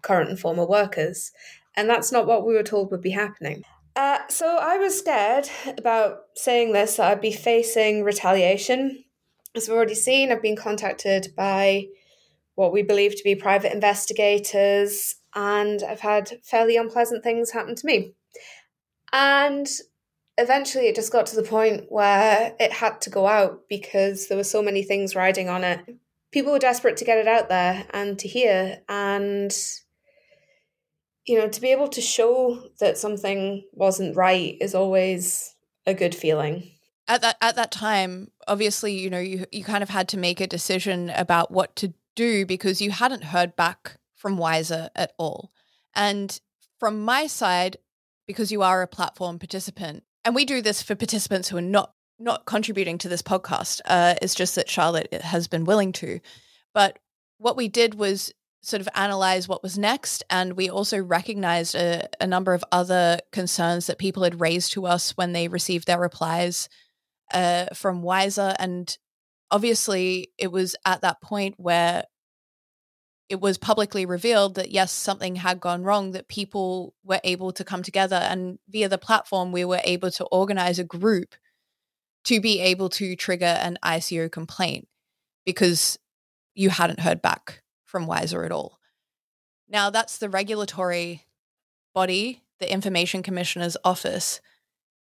current 0.00 0.30
and 0.30 0.38
former 0.40 0.66
workers. 0.66 1.32
And 1.76 1.88
that's 1.88 2.12
not 2.12 2.26
what 2.26 2.46
we 2.46 2.54
were 2.54 2.62
told 2.62 2.90
would 2.90 3.00
be 3.00 3.10
happening. 3.10 3.62
Uh, 3.94 4.20
so 4.28 4.58
I 4.58 4.78
was 4.78 4.98
scared 4.98 5.48
about 5.78 6.20
saying 6.34 6.72
this 6.72 6.96
that 6.96 7.10
I'd 7.10 7.20
be 7.20 7.32
facing 7.32 8.04
retaliation. 8.04 9.04
As 9.54 9.68
we've 9.68 9.76
already 9.76 9.94
seen, 9.94 10.32
I've 10.32 10.42
been 10.42 10.56
contacted 10.56 11.34
by 11.36 11.86
what 12.54 12.72
we 12.72 12.82
believe 12.82 13.16
to 13.16 13.24
be 13.24 13.34
private 13.34 13.72
investigators, 13.72 15.16
and 15.34 15.82
I've 15.82 16.00
had 16.00 16.40
fairly 16.42 16.76
unpleasant 16.76 17.22
things 17.22 17.50
happen 17.50 17.74
to 17.74 17.86
me. 17.86 18.14
And 19.12 19.68
eventually 20.38 20.86
it 20.86 20.94
just 20.94 21.12
got 21.12 21.26
to 21.26 21.36
the 21.36 21.42
point 21.42 21.86
where 21.88 22.54
it 22.58 22.72
had 22.72 23.00
to 23.02 23.10
go 23.10 23.26
out 23.26 23.62
because 23.68 24.28
there 24.28 24.36
were 24.36 24.44
so 24.44 24.62
many 24.62 24.82
things 24.82 25.14
riding 25.14 25.48
on 25.48 25.64
it. 25.64 25.80
People 26.30 26.52
were 26.52 26.58
desperate 26.58 26.96
to 26.98 27.04
get 27.04 27.18
it 27.18 27.28
out 27.28 27.48
there 27.48 27.84
and 27.90 28.18
to 28.18 28.28
hear, 28.28 28.80
and 28.88 29.54
you 31.26 31.38
know, 31.38 31.48
to 31.48 31.60
be 31.60 31.68
able 31.68 31.88
to 31.88 32.00
show 32.00 32.68
that 32.80 32.96
something 32.96 33.64
wasn't 33.72 34.16
right 34.16 34.56
is 34.60 34.74
always 34.74 35.54
a 35.86 35.92
good 35.92 36.14
feeling. 36.14 36.70
At 37.06 37.20
that 37.20 37.36
at 37.42 37.56
that 37.56 37.70
time, 37.70 38.30
obviously, 38.48 38.94
you 38.94 39.10
know, 39.10 39.18
you 39.18 39.44
you 39.52 39.62
kind 39.62 39.82
of 39.82 39.90
had 39.90 40.08
to 40.08 40.16
make 40.16 40.40
a 40.40 40.46
decision 40.46 41.10
about 41.10 41.50
what 41.50 41.76
to 41.76 41.92
do 42.14 42.46
because 42.46 42.80
you 42.80 42.90
hadn't 42.90 43.24
heard 43.24 43.54
back 43.54 43.98
from 44.22 44.38
Wiser 44.38 44.88
at 44.94 45.12
all. 45.18 45.50
And 45.94 46.40
from 46.78 47.04
my 47.04 47.26
side, 47.26 47.76
because 48.26 48.52
you 48.52 48.62
are 48.62 48.80
a 48.80 48.86
platform 48.86 49.38
participant, 49.38 50.04
and 50.24 50.34
we 50.34 50.44
do 50.44 50.62
this 50.62 50.80
for 50.80 50.94
participants 50.94 51.48
who 51.48 51.56
are 51.58 51.60
not 51.60 51.92
not 52.18 52.46
contributing 52.46 52.98
to 52.98 53.08
this 53.08 53.20
podcast. 53.20 53.80
Uh, 53.84 54.14
it's 54.22 54.36
just 54.36 54.54
that 54.54 54.70
Charlotte 54.70 55.12
has 55.12 55.48
been 55.48 55.64
willing 55.64 55.90
to. 55.92 56.20
But 56.72 57.00
what 57.38 57.56
we 57.56 57.66
did 57.66 57.94
was 57.94 58.32
sort 58.62 58.80
of 58.80 58.88
analyze 58.94 59.48
what 59.48 59.64
was 59.64 59.76
next. 59.76 60.22
And 60.30 60.52
we 60.52 60.70
also 60.70 61.02
recognized 61.02 61.74
a, 61.74 62.08
a, 62.20 62.28
number 62.28 62.54
of 62.54 62.64
other 62.70 63.18
concerns 63.32 63.88
that 63.88 63.98
people 63.98 64.22
had 64.22 64.40
raised 64.40 64.72
to 64.74 64.86
us 64.86 65.16
when 65.16 65.32
they 65.32 65.48
received 65.48 65.88
their 65.88 65.98
replies 65.98 66.68
uh, 67.34 67.66
from 67.74 68.02
Wiser. 68.02 68.54
And 68.60 68.96
obviously, 69.50 70.30
it 70.38 70.52
was 70.52 70.76
at 70.84 71.00
that 71.00 71.20
point 71.20 71.56
where 71.58 72.04
it 73.28 73.40
was 73.40 73.58
publicly 73.58 74.04
revealed 74.04 74.56
that 74.56 74.70
yes, 74.70 74.92
something 74.92 75.36
had 75.36 75.60
gone 75.60 75.82
wrong, 75.82 76.12
that 76.12 76.28
people 76.28 76.94
were 77.04 77.20
able 77.24 77.52
to 77.52 77.64
come 77.64 77.82
together. 77.82 78.16
And 78.16 78.58
via 78.68 78.88
the 78.88 78.98
platform, 78.98 79.52
we 79.52 79.64
were 79.64 79.80
able 79.84 80.10
to 80.12 80.24
organize 80.24 80.78
a 80.78 80.84
group 80.84 81.34
to 82.24 82.40
be 82.40 82.60
able 82.60 82.88
to 82.90 83.16
trigger 83.16 83.46
an 83.46 83.78
ICO 83.84 84.30
complaint 84.30 84.88
because 85.44 85.98
you 86.54 86.70
hadn't 86.70 87.00
heard 87.00 87.22
back 87.22 87.62
from 87.84 88.06
Wiser 88.06 88.44
at 88.44 88.52
all. 88.52 88.78
Now, 89.68 89.90
that's 89.90 90.18
the 90.18 90.28
regulatory 90.28 91.24
body, 91.94 92.42
the 92.60 92.70
Information 92.70 93.22
Commissioner's 93.22 93.76
Office. 93.84 94.40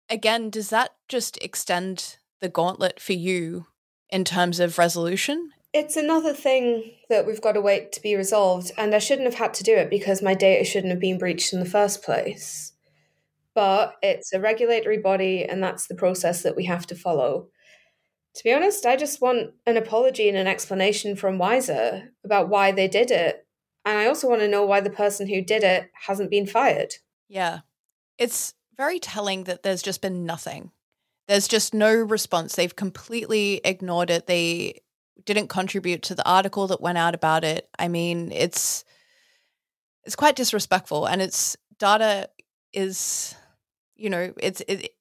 Again, 0.09 0.49
does 0.49 0.69
that 0.69 0.91
just 1.07 1.37
extend 1.41 2.17
the 2.41 2.49
gauntlet 2.49 2.99
for 2.99 3.13
you 3.13 3.67
in 4.09 4.23
terms 4.23 4.59
of 4.59 4.77
resolution? 4.77 5.51
It's 5.77 5.97
another 5.97 6.33
thing 6.33 6.93
that 7.09 7.27
we've 7.27 7.41
got 7.41 7.51
to 7.51 7.61
wait 7.61 7.91
to 7.91 8.01
be 8.01 8.15
resolved, 8.15 8.71
and 8.77 8.95
I 8.95 8.99
shouldn't 8.99 9.27
have 9.27 9.39
had 9.39 9.53
to 9.55 9.63
do 9.63 9.75
it 9.75 9.89
because 9.89 10.21
my 10.21 10.33
data 10.33 10.63
shouldn't 10.63 10.91
have 10.91 11.01
been 11.01 11.17
breached 11.17 11.53
in 11.53 11.59
the 11.59 11.65
first 11.65 12.01
place 12.01 12.71
but 13.55 13.95
it's 14.03 14.33
a 14.33 14.39
regulatory 14.39 14.97
body 14.97 15.45
and 15.45 15.63
that's 15.63 15.87
the 15.87 15.95
process 15.95 16.43
that 16.43 16.55
we 16.55 16.65
have 16.65 16.85
to 16.85 16.95
follow. 16.95 17.47
To 18.35 18.43
be 18.43 18.53
honest, 18.53 18.85
I 18.85 18.97
just 18.97 19.21
want 19.21 19.51
an 19.65 19.77
apology 19.77 20.27
and 20.27 20.37
an 20.37 20.45
explanation 20.45 21.15
from 21.15 21.37
Wiser 21.37 22.09
about 22.25 22.49
why 22.49 22.73
they 22.73 22.89
did 22.89 23.09
it. 23.09 23.47
And 23.85 23.97
I 23.97 24.07
also 24.07 24.27
want 24.27 24.41
to 24.41 24.47
know 24.47 24.65
why 24.65 24.81
the 24.81 24.89
person 24.89 25.29
who 25.29 25.41
did 25.41 25.63
it 25.63 25.89
hasn't 26.05 26.29
been 26.29 26.45
fired. 26.45 26.95
Yeah. 27.29 27.59
It's 28.17 28.53
very 28.75 28.99
telling 28.99 29.45
that 29.45 29.63
there's 29.63 29.81
just 29.81 30.01
been 30.01 30.25
nothing. 30.25 30.71
There's 31.29 31.47
just 31.47 31.73
no 31.73 31.93
response. 31.93 32.55
They've 32.55 32.75
completely 32.75 33.61
ignored 33.63 34.09
it. 34.09 34.27
They 34.27 34.81
didn't 35.23 35.47
contribute 35.47 36.03
to 36.03 36.15
the 36.15 36.27
article 36.27 36.67
that 36.67 36.81
went 36.81 36.97
out 36.97 37.15
about 37.15 37.43
it. 37.43 37.69
I 37.79 37.87
mean, 37.87 38.31
it's 38.31 38.83
it's 40.03 40.15
quite 40.15 40.35
disrespectful 40.35 41.05
and 41.05 41.21
it's 41.21 41.55
data 41.79 42.29
is 42.73 43.35
you 43.95 44.09
know, 44.09 44.33
it's 44.37 44.61
it 44.67 44.91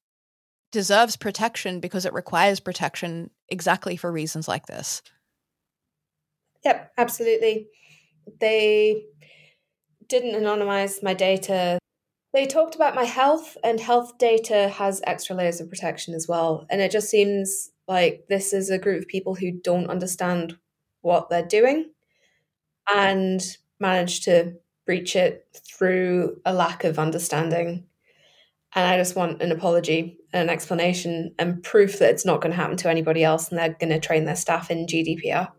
deserves 0.73 1.17
protection 1.17 1.81
because 1.81 2.05
it 2.05 2.13
requires 2.13 2.61
protection 2.61 3.31
exactly 3.49 3.97
for 3.97 4.11
reasons 4.11 4.49
like 4.49 4.67
this. 4.67 5.03
Yep, 6.65 6.93
absolutely. 6.97 7.69
They 8.41 9.05
didn't 10.09 10.41
anonymize 10.41 11.03
my 11.03 11.15
data. 11.15 11.79
They 12.33 12.47
talked 12.47 12.75
about 12.75 12.95
my 12.95 13.05
health, 13.05 13.57
and 13.63 13.79
health 13.79 14.19
data 14.19 14.69
has 14.69 15.03
extra 15.07 15.37
layers 15.37 15.61
of 15.61 15.69
protection 15.69 16.15
as 16.15 16.27
well. 16.27 16.67
And 16.71 16.81
it 16.81 16.91
just 16.91 17.09
seems 17.09 17.71
like 17.87 18.25
this 18.29 18.53
is 18.53 18.71
a 18.71 18.79
group 18.79 19.03
of 19.03 19.09
people 19.09 19.35
who 19.35 19.53
don't 19.53 19.91
understand 19.91 20.57
what 21.03 21.29
they're 21.29 21.45
doing 21.45 21.91
and 22.93 23.57
manage 23.79 24.23
to 24.23 24.55
breach 24.87 25.17
it 25.17 25.47
through 25.55 26.41
a 26.45 26.53
lack 26.53 26.85
of 26.85 26.99
understanding. 26.99 27.85
And 28.75 28.87
I 28.87 28.97
just 28.97 29.17
want 29.17 29.41
an 29.41 29.53
apology, 29.53 30.19
an 30.33 30.51
explanation, 30.51 31.35
and 31.39 31.63
proof 31.63 31.99
that 31.99 32.11
it's 32.11 32.27
not 32.27 32.41
going 32.41 32.51
to 32.51 32.57
happen 32.57 32.77
to 32.79 32.91
anybody 32.91 33.23
else 33.23 33.49
and 33.49 33.59
they're 33.59 33.77
going 33.79 33.91
to 33.91 34.01
train 34.01 34.25
their 34.25 34.37
staff 34.37 34.71
in 34.71 34.87
GDPR. 34.87 35.51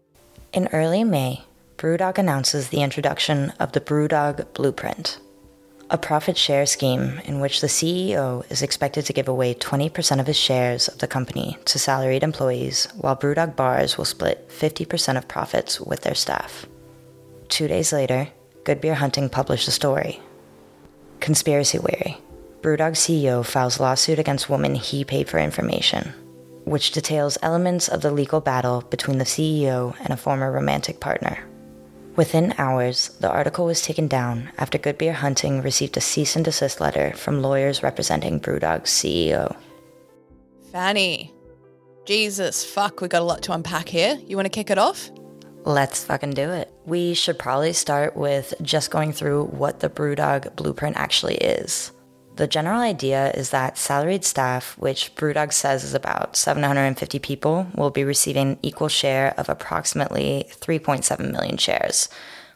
In 0.54 0.68
early 0.74 1.04
May, 1.04 1.44
Brewdog 1.78 2.18
announces 2.18 2.70
the 2.70 2.82
introduction 2.82 3.52
of 3.60 3.72
the 3.72 3.82
Brewdog 3.82 4.54
Blueprint, 4.54 5.20
a 5.90 5.98
profit 5.98 6.38
share 6.38 6.66
scheme 6.66 7.22
in 7.26 7.40
which 7.40 7.62
the 7.62 7.68
CEO 7.68 8.50
is 8.52 8.62
expected 8.62 9.06
to 9.06 9.14
give 9.14 9.28
away 9.28 9.54
20% 9.54 10.20
of 10.20 10.28
his 10.28 10.38
shares 10.38 10.88
of 10.88 10.98
the 10.98 11.08
company 11.08 11.58
to 11.66 11.78
salaried 11.78 12.24
employees, 12.24 12.88
while 12.98 13.16
Brewdog 13.16 13.56
bars 13.56 13.98
will 13.98 14.06
split 14.06 14.50
50% 14.50 15.18
of 15.18 15.28
profits 15.28 15.80
with 15.80 16.02
their 16.02 16.16
staff. 16.16 16.66
Two 17.50 17.68
days 17.68 17.94
later, 17.94 18.30
Good 18.64 18.82
Beer 18.82 18.96
Hunting 18.96 19.30
published 19.30 19.68
a 19.68 19.72
story. 19.72 20.20
Conspiracy 21.20 21.78
Weary 21.80 22.18
Brewdog 22.62 22.94
CEO 22.94 23.46
files 23.46 23.80
lawsuit 23.80 24.18
against 24.18 24.50
woman 24.50 24.74
he 24.74 25.06
paid 25.06 25.30
for 25.30 25.38
information, 25.38 26.14
which 26.64 26.92
details 26.92 27.38
elements 27.44 27.88
of 27.88 28.02
the 28.02 28.10
legal 28.10 28.42
battle 28.42 28.82
between 28.90 29.20
the 29.20 29.24
CEO 29.24 29.96
and 30.00 30.10
a 30.10 30.18
former 30.18 30.52
romantic 30.52 31.00
partner. 31.00 31.38
Within 32.16 32.54
hours, 32.58 33.10
the 33.20 33.30
article 33.30 33.66
was 33.66 33.82
taken 33.82 34.08
down 34.08 34.50
after 34.58 34.78
Good 34.78 34.98
Beer 34.98 35.12
Hunting 35.12 35.62
received 35.62 35.98
a 35.98 36.02
cease 36.02 36.38
and 36.38 36.46
desist 36.46 36.80
letter 36.80 37.14
from 37.14 37.42
lawyers 37.42 37.84
representing 37.84 38.40
Brewdog's 38.40 38.90
CEO. 38.90 39.54
Fanny, 40.72 41.34
Jesus, 42.06 42.64
fuck, 42.64 43.02
we 43.02 43.10
got 43.10 43.22
a 43.22 43.26
lot 43.26 43.42
to 43.44 43.52
unpack 43.52 43.90
here. 43.90 44.18
You 44.26 44.38
want 44.38 44.46
to 44.46 44.50
kick 44.50 44.70
it 44.70 44.78
off? 44.78 45.10
Let's 45.66 46.06
fucking 46.06 46.36
do 46.36 46.52
it. 46.52 46.72
We 46.86 47.16
should 47.16 47.38
probably 47.38 47.74
start 47.74 48.16
with 48.16 48.54
just 48.62 48.92
going 48.92 49.12
through 49.12 49.46
what 49.46 49.82
the 49.82 49.90
Brewdog 49.90 50.56
blueprint 50.56 50.96
actually 50.96 51.36
is. 51.36 51.92
The 52.36 52.48
general 52.48 52.82
idea 52.82 53.32
is 53.32 53.52
that 53.52 53.78
salaried 53.78 54.26
staff, 54.26 54.78
which 54.78 55.16
Brewdog 55.16 55.54
says 55.54 55.86
is 55.86 55.94
about 55.94 56.36
750 56.36 57.18
people, 57.20 57.68
will 57.76 57.92
be 57.92 58.04
receiving 58.04 58.60
equal 58.62 58.90
share 58.90 59.34
of 59.38 59.48
approximately 59.48 60.46
3.7 60.50 61.32
million 61.32 61.56
shares, 61.56 62.10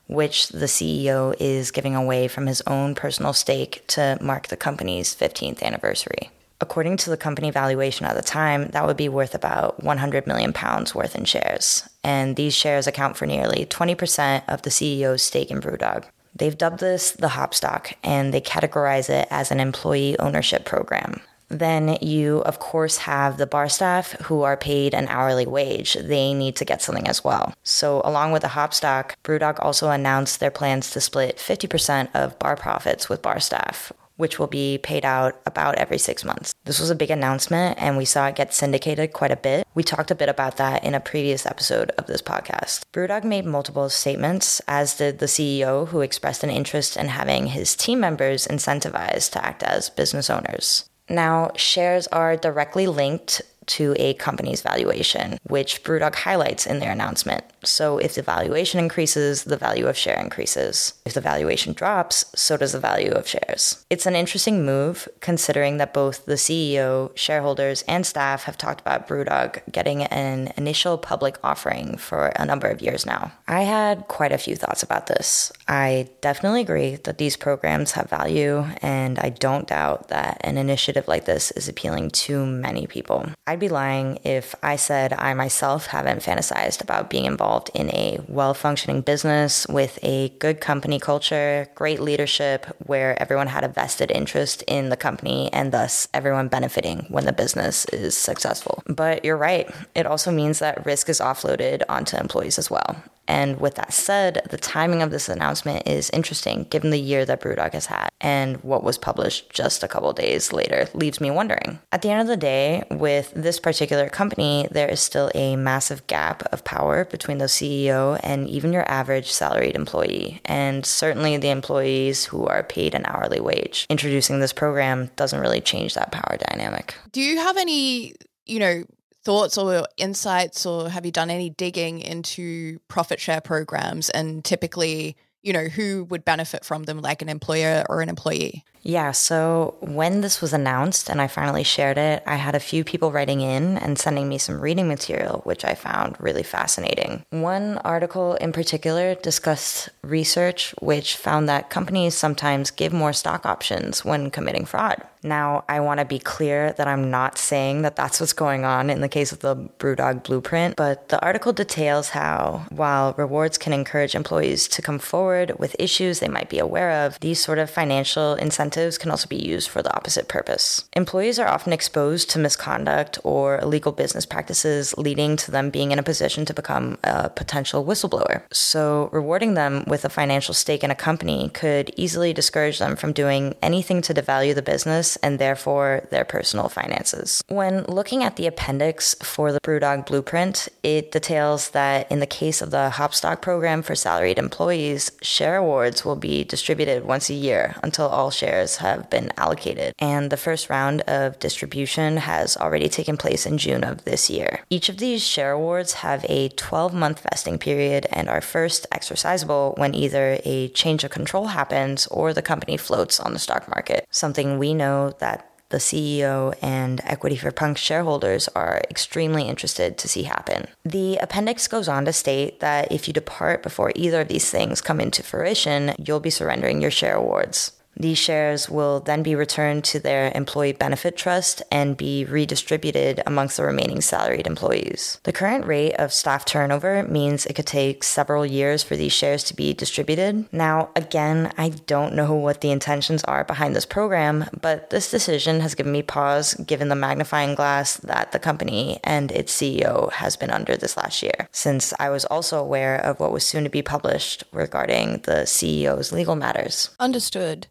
which 0.08 0.50
the 0.50 0.66
CEO 0.66 1.34
is 1.40 1.72
giving 1.72 1.96
away 1.96 2.28
from 2.28 2.48
his 2.48 2.62
own 2.68 2.94
personal 2.94 3.32
stake 3.32 3.86
to 3.88 4.18
mark 4.20 4.48
the 4.48 4.58
company's 4.58 5.16
15th 5.16 5.64
anniversary. 5.64 6.30
According 6.60 6.98
to 6.98 7.10
the 7.10 7.16
company 7.16 7.50
valuation 7.50 8.06
at 8.06 8.18
the 8.18 8.22
time, 8.22 8.68
that 8.72 8.86
would 8.86 8.98
be 8.98 9.08
worth 9.08 9.34
about 9.34 9.82
100 9.82 10.28
million 10.28 10.52
pounds 10.52 10.94
worth 10.94 11.16
in 11.16 11.24
shares. 11.24 11.88
And 12.04 12.36
these 12.36 12.54
shares 12.54 12.86
account 12.86 13.16
for 13.16 13.26
nearly 13.26 13.66
20% 13.66 14.44
of 14.50 14.64
the 14.64 14.70
CEO's 14.72 15.22
stake 15.22 15.52
in 15.52 15.62
Brewdog. 15.62 16.04
They've 16.36 16.58
dubbed 16.58 16.80
this 16.80 17.12
the 17.12 17.28
Hopstock 17.28 17.94
and 18.04 18.34
they 18.34 18.42
categorize 18.42 19.10
it 19.10 19.28
as 19.30 19.52
an 19.52 19.60
employee 19.60 20.18
ownership 20.20 20.66
program. 20.66 21.22
Then 21.50 21.98
you, 22.00 22.40
of 22.40 22.60
course, 22.60 22.98
have 22.98 23.38
the 23.38 23.48
bar 23.48 23.70
staff 23.70 24.12
who 24.22 24.44
are 24.44 24.56
paid 24.56 24.94
an 24.94 25.08
hourly 25.08 25.48
wage. 25.48 25.96
They 25.96 26.34
need 26.34 26.56
to 26.58 26.66
get 26.66 26.82
something 26.82 27.08
as 27.08 27.24
well. 27.24 27.56
So, 27.64 28.02
along 28.06 28.32
with 28.32 28.44
the 28.44 28.50
Hopstock, 28.50 29.14
Brewdog 29.24 29.58
also 29.60 29.90
announced 29.90 30.40
their 30.40 30.52
plans 30.52 30.92
to 30.92 31.02
split 31.02 31.38
50% 31.38 32.10
of 32.14 32.38
bar 32.38 32.56
profits 32.56 33.10
with 33.10 33.24
bar 33.24 33.40
staff, 33.40 33.92
which 34.20 34.38
will 34.38 34.48
be 34.48 34.78
paid 34.78 35.06
out 35.06 35.42
about 35.46 35.76
every 35.76 35.98
six 35.98 36.26
months. 36.26 36.54
This 36.66 36.80
was 36.80 36.90
a 36.90 36.96
big 36.96 37.10
announcement, 37.10 37.78
and 37.80 37.96
we 37.96 38.04
saw 38.04 38.28
it 38.28 38.36
get 38.36 38.54
syndicated 38.54 39.14
quite 39.14 39.32
a 39.32 39.38
bit. 39.38 39.66
We 39.76 39.82
talked 39.82 40.12
a 40.12 40.16
bit 40.16 40.28
about 40.28 40.58
that 40.58 40.84
in 40.84 40.94
a 40.94 41.00
previous 41.00 41.46
episode 41.46 41.92
of 41.92 42.08
this 42.08 42.22
podcast. 42.22 42.82
Brewdog 42.92 43.24
made 43.24 43.46
multiple 43.46 43.88
statements, 43.88 44.62
as 44.68 44.98
did 44.98 45.20
the 45.20 45.26
CEO, 45.26 45.88
who 45.88 46.02
expressed 46.02 46.44
an 46.44 46.50
interest 46.50 46.98
in 46.98 47.08
having 47.08 47.48
his 47.48 47.78
team 47.78 48.02
members 48.02 48.46
incentivized 48.46 49.32
to 49.32 49.46
act 49.46 49.64
as 49.64 49.90
business 49.90 50.30
owners. 50.30 50.90
Now, 51.10 51.52
shares 51.56 52.06
are 52.08 52.36
directly 52.36 52.88
linked 52.88 53.42
to 53.70 53.96
a 53.98 54.14
company's 54.16 54.62
valuation, 54.62 55.38
which 55.44 55.84
Brewdog 55.84 56.16
highlights 56.16 56.66
in 56.66 56.80
their 56.80 56.92
announcement. 56.92 57.44
So 57.64 57.98
if 57.98 58.16
the 58.16 58.22
valuation 58.22 58.80
increases, 58.80 59.44
the 59.44 59.58
value 59.58 59.88
of 59.88 59.98
share 59.98 60.20
increases. 60.20 60.94
If 61.06 61.14
the 61.14 61.22
valuation 61.22 61.74
drops, 61.74 62.26
so 62.36 62.58
does 62.58 62.72
the 62.72 62.80
value 62.80 63.12
of 63.12 63.28
shares. 63.28 63.86
It's 63.90 64.06
an 64.06 64.16
interesting 64.16 64.66
move 64.66 65.08
considering 65.20 65.78
that 65.78 65.94
both 65.94 66.26
the 66.26 66.34
CEO, 66.34 67.16
shareholders, 67.16 67.84
and 67.88 68.06
staff 68.06 68.44
have 68.44 68.58
talked 68.58 68.82
about 68.82 69.08
Brewdog 69.08 69.62
getting 69.72 70.04
an 70.04 70.52
initial 70.58 70.98
public 70.98 71.38
offering 71.44 71.98
for 71.98 72.28
a 72.36 72.46
number 72.46 72.68
of 72.68 72.82
years 72.82 73.06
now. 73.06 73.32
I 73.48 73.62
had 73.62 74.08
quite 74.08 74.32
a 74.32 74.38
few 74.38 74.56
thoughts 74.56 74.84
about 74.84 75.08
this. 75.08 75.52
I 75.68 76.10
definitely 76.22 76.62
agree 76.62 76.96
that 76.96 77.18
these 77.18 77.38
programs 77.38 77.92
have 77.92 78.10
value, 78.10 78.66
and 78.82 79.20
I 79.20 79.30
don't 79.30 79.68
doubt 79.68 80.08
that 80.08 80.40
an 80.42 80.58
initiative 80.58 81.08
like 81.08 81.26
this 81.26 81.52
is 81.52 81.68
appealing 81.68 82.12
to 82.12 82.46
many 82.46 82.88
people. 82.88 83.26
I'd 83.46 83.59
I'd 83.60 83.68
be 83.68 83.68
lying 83.68 84.20
if 84.24 84.56
I 84.64 84.78
said 84.78 85.12
I 85.12 85.34
myself 85.34 85.88
haven't 85.88 86.22
fantasized 86.22 86.82
about 86.82 87.10
being 87.10 87.26
involved 87.26 87.70
in 87.74 87.90
a 87.90 88.22
well 88.30 88.54
functioning 88.54 89.02
business 89.02 89.68
with 89.68 90.00
a 90.02 90.30
good 90.40 90.62
company 90.62 90.98
culture, 90.98 91.68
great 91.76 92.00
leadership, 92.00 92.68
where 92.86 93.22
everyone 93.22 93.48
had 93.48 93.66
a 93.66 93.68
vested 93.68 94.12
interest 94.12 94.62
in 94.66 94.88
the 94.88 94.96
company 94.96 95.52
and 95.52 95.74
thus 95.74 96.08
everyone 96.14 96.48
benefiting 96.48 97.06
when 97.10 97.26
the 97.26 97.34
business 97.34 97.84
is 97.92 98.16
successful. 98.16 98.82
But 98.88 99.26
you're 99.26 99.36
right, 99.36 99.70
it 99.94 100.06
also 100.06 100.32
means 100.32 100.60
that 100.60 100.86
risk 100.86 101.10
is 101.10 101.20
offloaded 101.20 101.84
onto 101.90 102.16
employees 102.16 102.58
as 102.58 102.72
well. 102.72 103.04
And 103.30 103.62
with 103.62 103.76
that 103.76 103.94
said, 103.94 104.42
the 104.50 104.58
timing 104.58 105.04
of 105.04 105.12
this 105.12 105.30
announcement 105.30 105.88
is 105.88 106.10
interesting 106.10 106.64
given 106.64 106.90
the 106.90 107.00
year 107.00 107.26
that 107.26 107.42
Brewdog 107.42 107.74
has 107.74 107.86
had 107.86 108.10
and 108.20 108.58
what 108.64 108.84
was 108.84 108.98
published 108.98 109.52
just 109.52 109.84
a 109.84 109.88
couple 109.88 110.12
days 110.14 110.52
later 110.52 110.88
leaves 110.94 111.22
me 111.22 111.30
wondering. 111.30 111.80
At 111.92 112.02
the 112.02 112.10
end 112.10 112.22
of 112.22 112.28
the 112.28 112.36
day, 112.36 112.84
with 112.90 113.32
this 113.36 113.60
particular 113.60 114.10
company, 114.10 114.68
there 114.72 114.90
is 114.90 115.00
still 115.00 115.30
a 115.36 115.56
massive 115.56 116.08
gap 116.08 116.44
of 116.52 116.64
power 116.64 117.06
between 117.06 117.38
the 117.38 117.46
CEO 117.46 118.20
and 118.24 118.50
even 118.50 118.74
your 118.74 118.90
average 118.90 119.32
salaried 119.32 119.76
employee, 119.76 120.42
and 120.46 120.86
certainly 120.86 121.38
the 121.38 121.50
employees 121.50 122.26
who 122.26 122.48
are 122.48 122.64
paid 122.64 122.96
an 122.96 123.06
hourly 123.06 123.40
wage. 123.40 123.86
Introducing 123.90 124.40
this 124.40 124.54
program 124.54 125.12
doesn't 125.16 125.40
really 125.40 125.62
change 125.62 125.94
that 125.94 126.12
power 126.12 126.38
dynamic. 126.50 126.96
Do 127.12 127.22
you 127.22 127.38
have 127.38 127.58
any, 127.58 128.16
you 128.46 128.60
know, 128.60 128.84
thoughts 129.30 129.60
or 129.60 129.86
insights, 129.98 130.66
or 130.66 130.90
have 130.90 131.06
you 131.06 131.12
done 131.12 131.30
any 131.30 131.52
digging 131.52 132.00
into 132.00 132.80
profit 132.88 133.20
share 133.20 133.40
programs 133.40 134.10
and 134.10 134.44
typically, 134.44 135.16
you 135.44 135.54
know, 135.54 135.66
who 135.66 136.04
would 136.06 136.26
benefit 136.26 136.66
from 136.66 136.86
them, 136.86 137.00
like 137.00 137.22
an 137.22 137.30
employer 137.30 137.84
or 137.88 138.02
an 138.02 138.10
employee? 138.10 138.64
Yeah, 138.82 139.12
so 139.12 139.76
when 139.82 140.22
this 140.22 140.42
was 140.42 140.52
announced 140.52 141.10
and 141.12 141.22
I 141.22 141.28
finally 141.28 141.64
shared 141.64 142.00
it, 142.00 142.24
I 142.26 142.38
had 142.38 142.56
a 142.56 142.60
few 142.60 142.84
people 142.84 143.12
writing 143.12 143.42
in 143.42 143.78
and 143.78 144.00
sending 144.00 144.28
me 144.28 144.40
some 144.40 144.60
reading 144.60 144.88
material, 144.88 145.42
which 145.44 145.64
I 145.64 145.76
found 145.76 146.16
really 146.20 146.44
fascinating. 146.44 147.24
One 147.30 147.78
article 147.80 148.34
in 148.36 148.52
particular 148.52 149.14
discussed 149.14 149.90
research 150.02 150.74
which 150.82 151.18
found 151.18 151.48
that 151.50 151.70
companies 151.70 152.16
sometimes 152.16 152.72
give 152.72 152.94
more 152.94 153.14
stock 153.14 153.46
options 153.46 154.04
when 154.04 154.32
committing 154.32 154.66
fraud. 154.66 155.04
Now, 155.24 155.66
I 155.68 155.80
want 155.82 156.00
to 156.00 156.06
be 156.06 156.20
clear 156.20 156.74
that 156.74 156.88
I'm 156.88 157.12
not 157.12 157.38
saying 157.38 157.82
that 157.82 157.96
that's 157.96 158.20
what's 158.20 158.34
going 158.34 158.64
on 158.64 158.90
in 158.90 159.02
the 159.02 159.10
case 159.10 159.32
of 159.32 159.40
the 159.40 159.56
Brewdog 159.56 160.24
blueprint, 160.24 160.76
but 160.76 161.10
the 161.10 161.22
article 161.22 161.52
details 161.52 162.10
how, 162.10 162.66
while 162.70 163.14
rewards 163.18 163.58
can 163.58 163.74
encourage 163.74 164.16
employees 164.16 164.68
to 164.70 164.82
come 164.82 165.00
forward 165.00 165.60
with 165.60 165.76
issues 165.78 166.20
they 166.20 166.28
might 166.28 166.50
be 166.50 166.60
aware 166.60 167.06
of, 167.06 167.20
these 167.20 167.40
sort 167.40 167.60
of 167.60 167.70
financial 167.70 168.36
incentives 168.36 168.98
can 168.98 169.12
also 169.12 169.28
be 169.28 169.36
used 169.36 169.70
for 169.70 169.82
the 169.82 169.94
opposite 169.96 170.28
purpose. 170.28 170.86
Employees 170.94 171.38
are 171.38 171.48
often 171.48 171.74
exposed 171.74 172.30
to 172.30 172.40
misconduct 172.40 173.20
or 173.24 173.60
illegal 173.60 173.92
business 173.92 174.26
practices, 174.26 174.98
leading 174.98 175.36
to 175.36 175.52
them 175.52 175.70
being 175.70 175.92
in 175.92 176.00
a 176.00 176.04
position 176.04 176.46
to 176.46 176.54
become 176.54 176.98
a 177.04 177.30
potential 177.30 177.84
whistleblower. 177.84 178.44
So, 178.54 179.10
rewarding 179.12 179.56
them 179.56 179.84
with 179.88 180.06
a 180.06 180.10
financial 180.10 180.54
stake 180.54 180.84
in 180.84 180.92
a 180.92 180.96
company 180.96 181.50
could 181.50 181.92
easily 181.98 182.32
discourage 182.34 182.80
them 182.80 182.96
from 182.96 183.12
doing 183.12 183.56
anything 183.62 184.02
to 184.04 184.14
devalue 184.14 184.56
the 184.56 184.62
business 184.62 185.09
and 185.18 185.40
therefore 185.40 186.08
their 186.12 186.26
personal 186.26 186.70
finances. 186.70 187.44
When 187.48 187.84
looking 187.84 188.24
at 188.24 188.36
the 188.36 188.48
appendix 188.48 189.16
for 189.22 189.52
the 189.52 189.62
Brewdog 189.62 190.06
blueprint, 190.06 190.70
it 190.84 191.12
details 191.12 191.72
that 191.72 192.12
in 192.12 192.20
the 192.20 192.26
case 192.28 192.62
of 192.62 192.72
the 192.72 192.92
Hopstock 192.94 193.42
program 193.42 193.82
for 193.82 193.96
salaried 193.96 194.38
employees, 194.38 195.12
share 195.22 195.58
awards 195.58 196.06
will 196.06 196.16
be 196.16 196.44
distributed 196.44 197.06
once 197.06 197.30
a 197.30 197.34
year 197.34 197.76
until 197.84 198.08
all 198.08 198.32
shares 198.32 198.60
shares 198.60 198.78
have 198.78 199.10
been 199.10 199.32
allocated, 199.38 199.94
and 200.00 200.30
the 200.30 200.44
first 200.48 200.70
round 200.70 201.02
of 201.02 201.40
distribution 201.40 202.18
has 202.18 202.58
already 202.58 202.90
taken 202.90 203.16
place 203.18 203.46
in 203.46 203.58
June 203.58 203.84
of 203.84 204.04
this 204.04 204.30
year. 204.30 204.62
Each 204.70 204.90
of 204.90 204.98
these 204.98 205.26
share 205.26 205.52
awards 205.52 205.94
have 206.06 206.26
a 206.28 206.50
12 206.50 206.94
month 206.94 207.22
vesting 207.22 207.58
period 207.58 208.06
and 208.12 208.28
are 208.30 208.42
first 208.42 208.88
exercisable 208.92 209.78
when 209.78 209.96
either 209.96 210.40
a 210.44 210.70
change 210.70 211.04
of 211.04 211.12
control 211.12 211.48
happens 211.48 212.08
or 212.08 212.34
the 212.34 212.42
company 212.42 212.78
floats 212.78 213.20
on 213.20 213.34
the 213.34 213.40
stock 213.40 213.68
market, 213.70 214.06
something 214.10 214.58
we 214.58 214.74
know 214.74 214.99
that 215.20 215.50
the 215.70 215.78
CEO 215.78 216.56
and 216.62 217.00
Equity 217.04 217.36
for 217.36 217.52
Punk 217.52 217.78
shareholders 217.78 218.48
are 218.50 218.82
extremely 218.90 219.48
interested 219.48 219.98
to 220.00 220.08
see 220.08 220.24
happen. 220.24 220.68
The 220.84 221.18
appendix 221.18 221.68
goes 221.68 221.88
on 221.88 222.06
to 222.06 222.14
state 222.14 222.60
that 222.60 222.92
if 222.92 223.08
you 223.08 223.14
depart 223.14 223.64
before 223.64 223.92
either 223.96 224.22
of 224.22 224.28
these 224.28 224.50
things 224.50 224.82
come 224.82 225.00
into 225.00 225.24
fruition, 225.24 225.94
you'll 226.00 226.20
be 226.20 226.32
surrendering 226.32 226.82
your 226.82 226.92
share 226.92 227.16
awards. 227.16 227.72
These 228.00 228.18
shares 228.18 228.70
will 228.70 229.02
then 229.02 229.24
be 229.24 229.36
returned 229.36 229.84
to 229.86 230.00
their 230.00 230.32
employee 230.34 230.72
benefit 230.72 231.18
trust 231.18 231.62
and 231.70 231.98
be 231.98 232.24
redistributed 232.24 233.22
amongst 233.26 233.58
the 233.58 233.64
remaining 233.64 234.00
salaried 234.00 234.48
employees. 234.48 235.20
The 235.24 235.34
current 235.34 235.66
rate 235.66 235.96
of 235.96 236.14
staff 236.14 236.46
turnover 236.46 237.04
means 237.04 237.46
it 237.46 237.56
could 237.56 237.68
take 237.68 238.06
several 238.06 238.46
years 238.46 238.84
for 238.84 238.96
these 238.96 239.12
shares 239.12 239.44
to 239.46 239.54
be 239.54 239.74
distributed. 239.74 240.48
Now, 240.54 240.92
again, 240.96 241.52
I 241.58 241.70
don't 241.70 242.16
know 242.16 242.34
what 242.34 242.62
the 242.62 242.72
intentions 242.72 243.24
are 243.26 243.44
behind 243.44 243.76
this 243.76 243.86
program, 243.86 244.46
but 244.62 244.92
this 244.92 245.12
decision 245.12 245.60
has 245.60 245.76
given 245.76 245.92
me 245.92 246.02
pause 246.02 246.54
given 246.54 246.88
the 246.88 246.96
magnifying 246.96 247.54
glass 247.54 247.98
that 247.98 248.32
the 248.32 248.40
company 248.40 249.02
and 249.04 249.30
its 249.32 249.54
CEO 249.54 250.10
has 250.14 250.38
been 250.38 250.52
under 250.52 250.78
this 250.78 250.96
last 250.96 251.22
year, 251.22 251.50
since 251.52 251.94
I 252.00 252.10
was 252.10 252.24
also 252.26 252.60
aware 252.60 252.96
of 252.96 253.20
what 253.20 253.34
was 253.34 253.46
soon 253.46 253.66
to 253.66 253.70
be 253.70 253.82
published 253.82 254.46
regarding 254.54 255.22
the 255.24 255.44
CEO's 255.44 256.14
legal 256.14 256.36
matters. 256.38 256.92
Understood. 256.98 257.68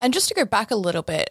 And 0.00 0.14
just 0.14 0.28
to 0.28 0.34
go 0.34 0.44
back 0.44 0.70
a 0.70 0.76
little 0.76 1.02
bit, 1.02 1.30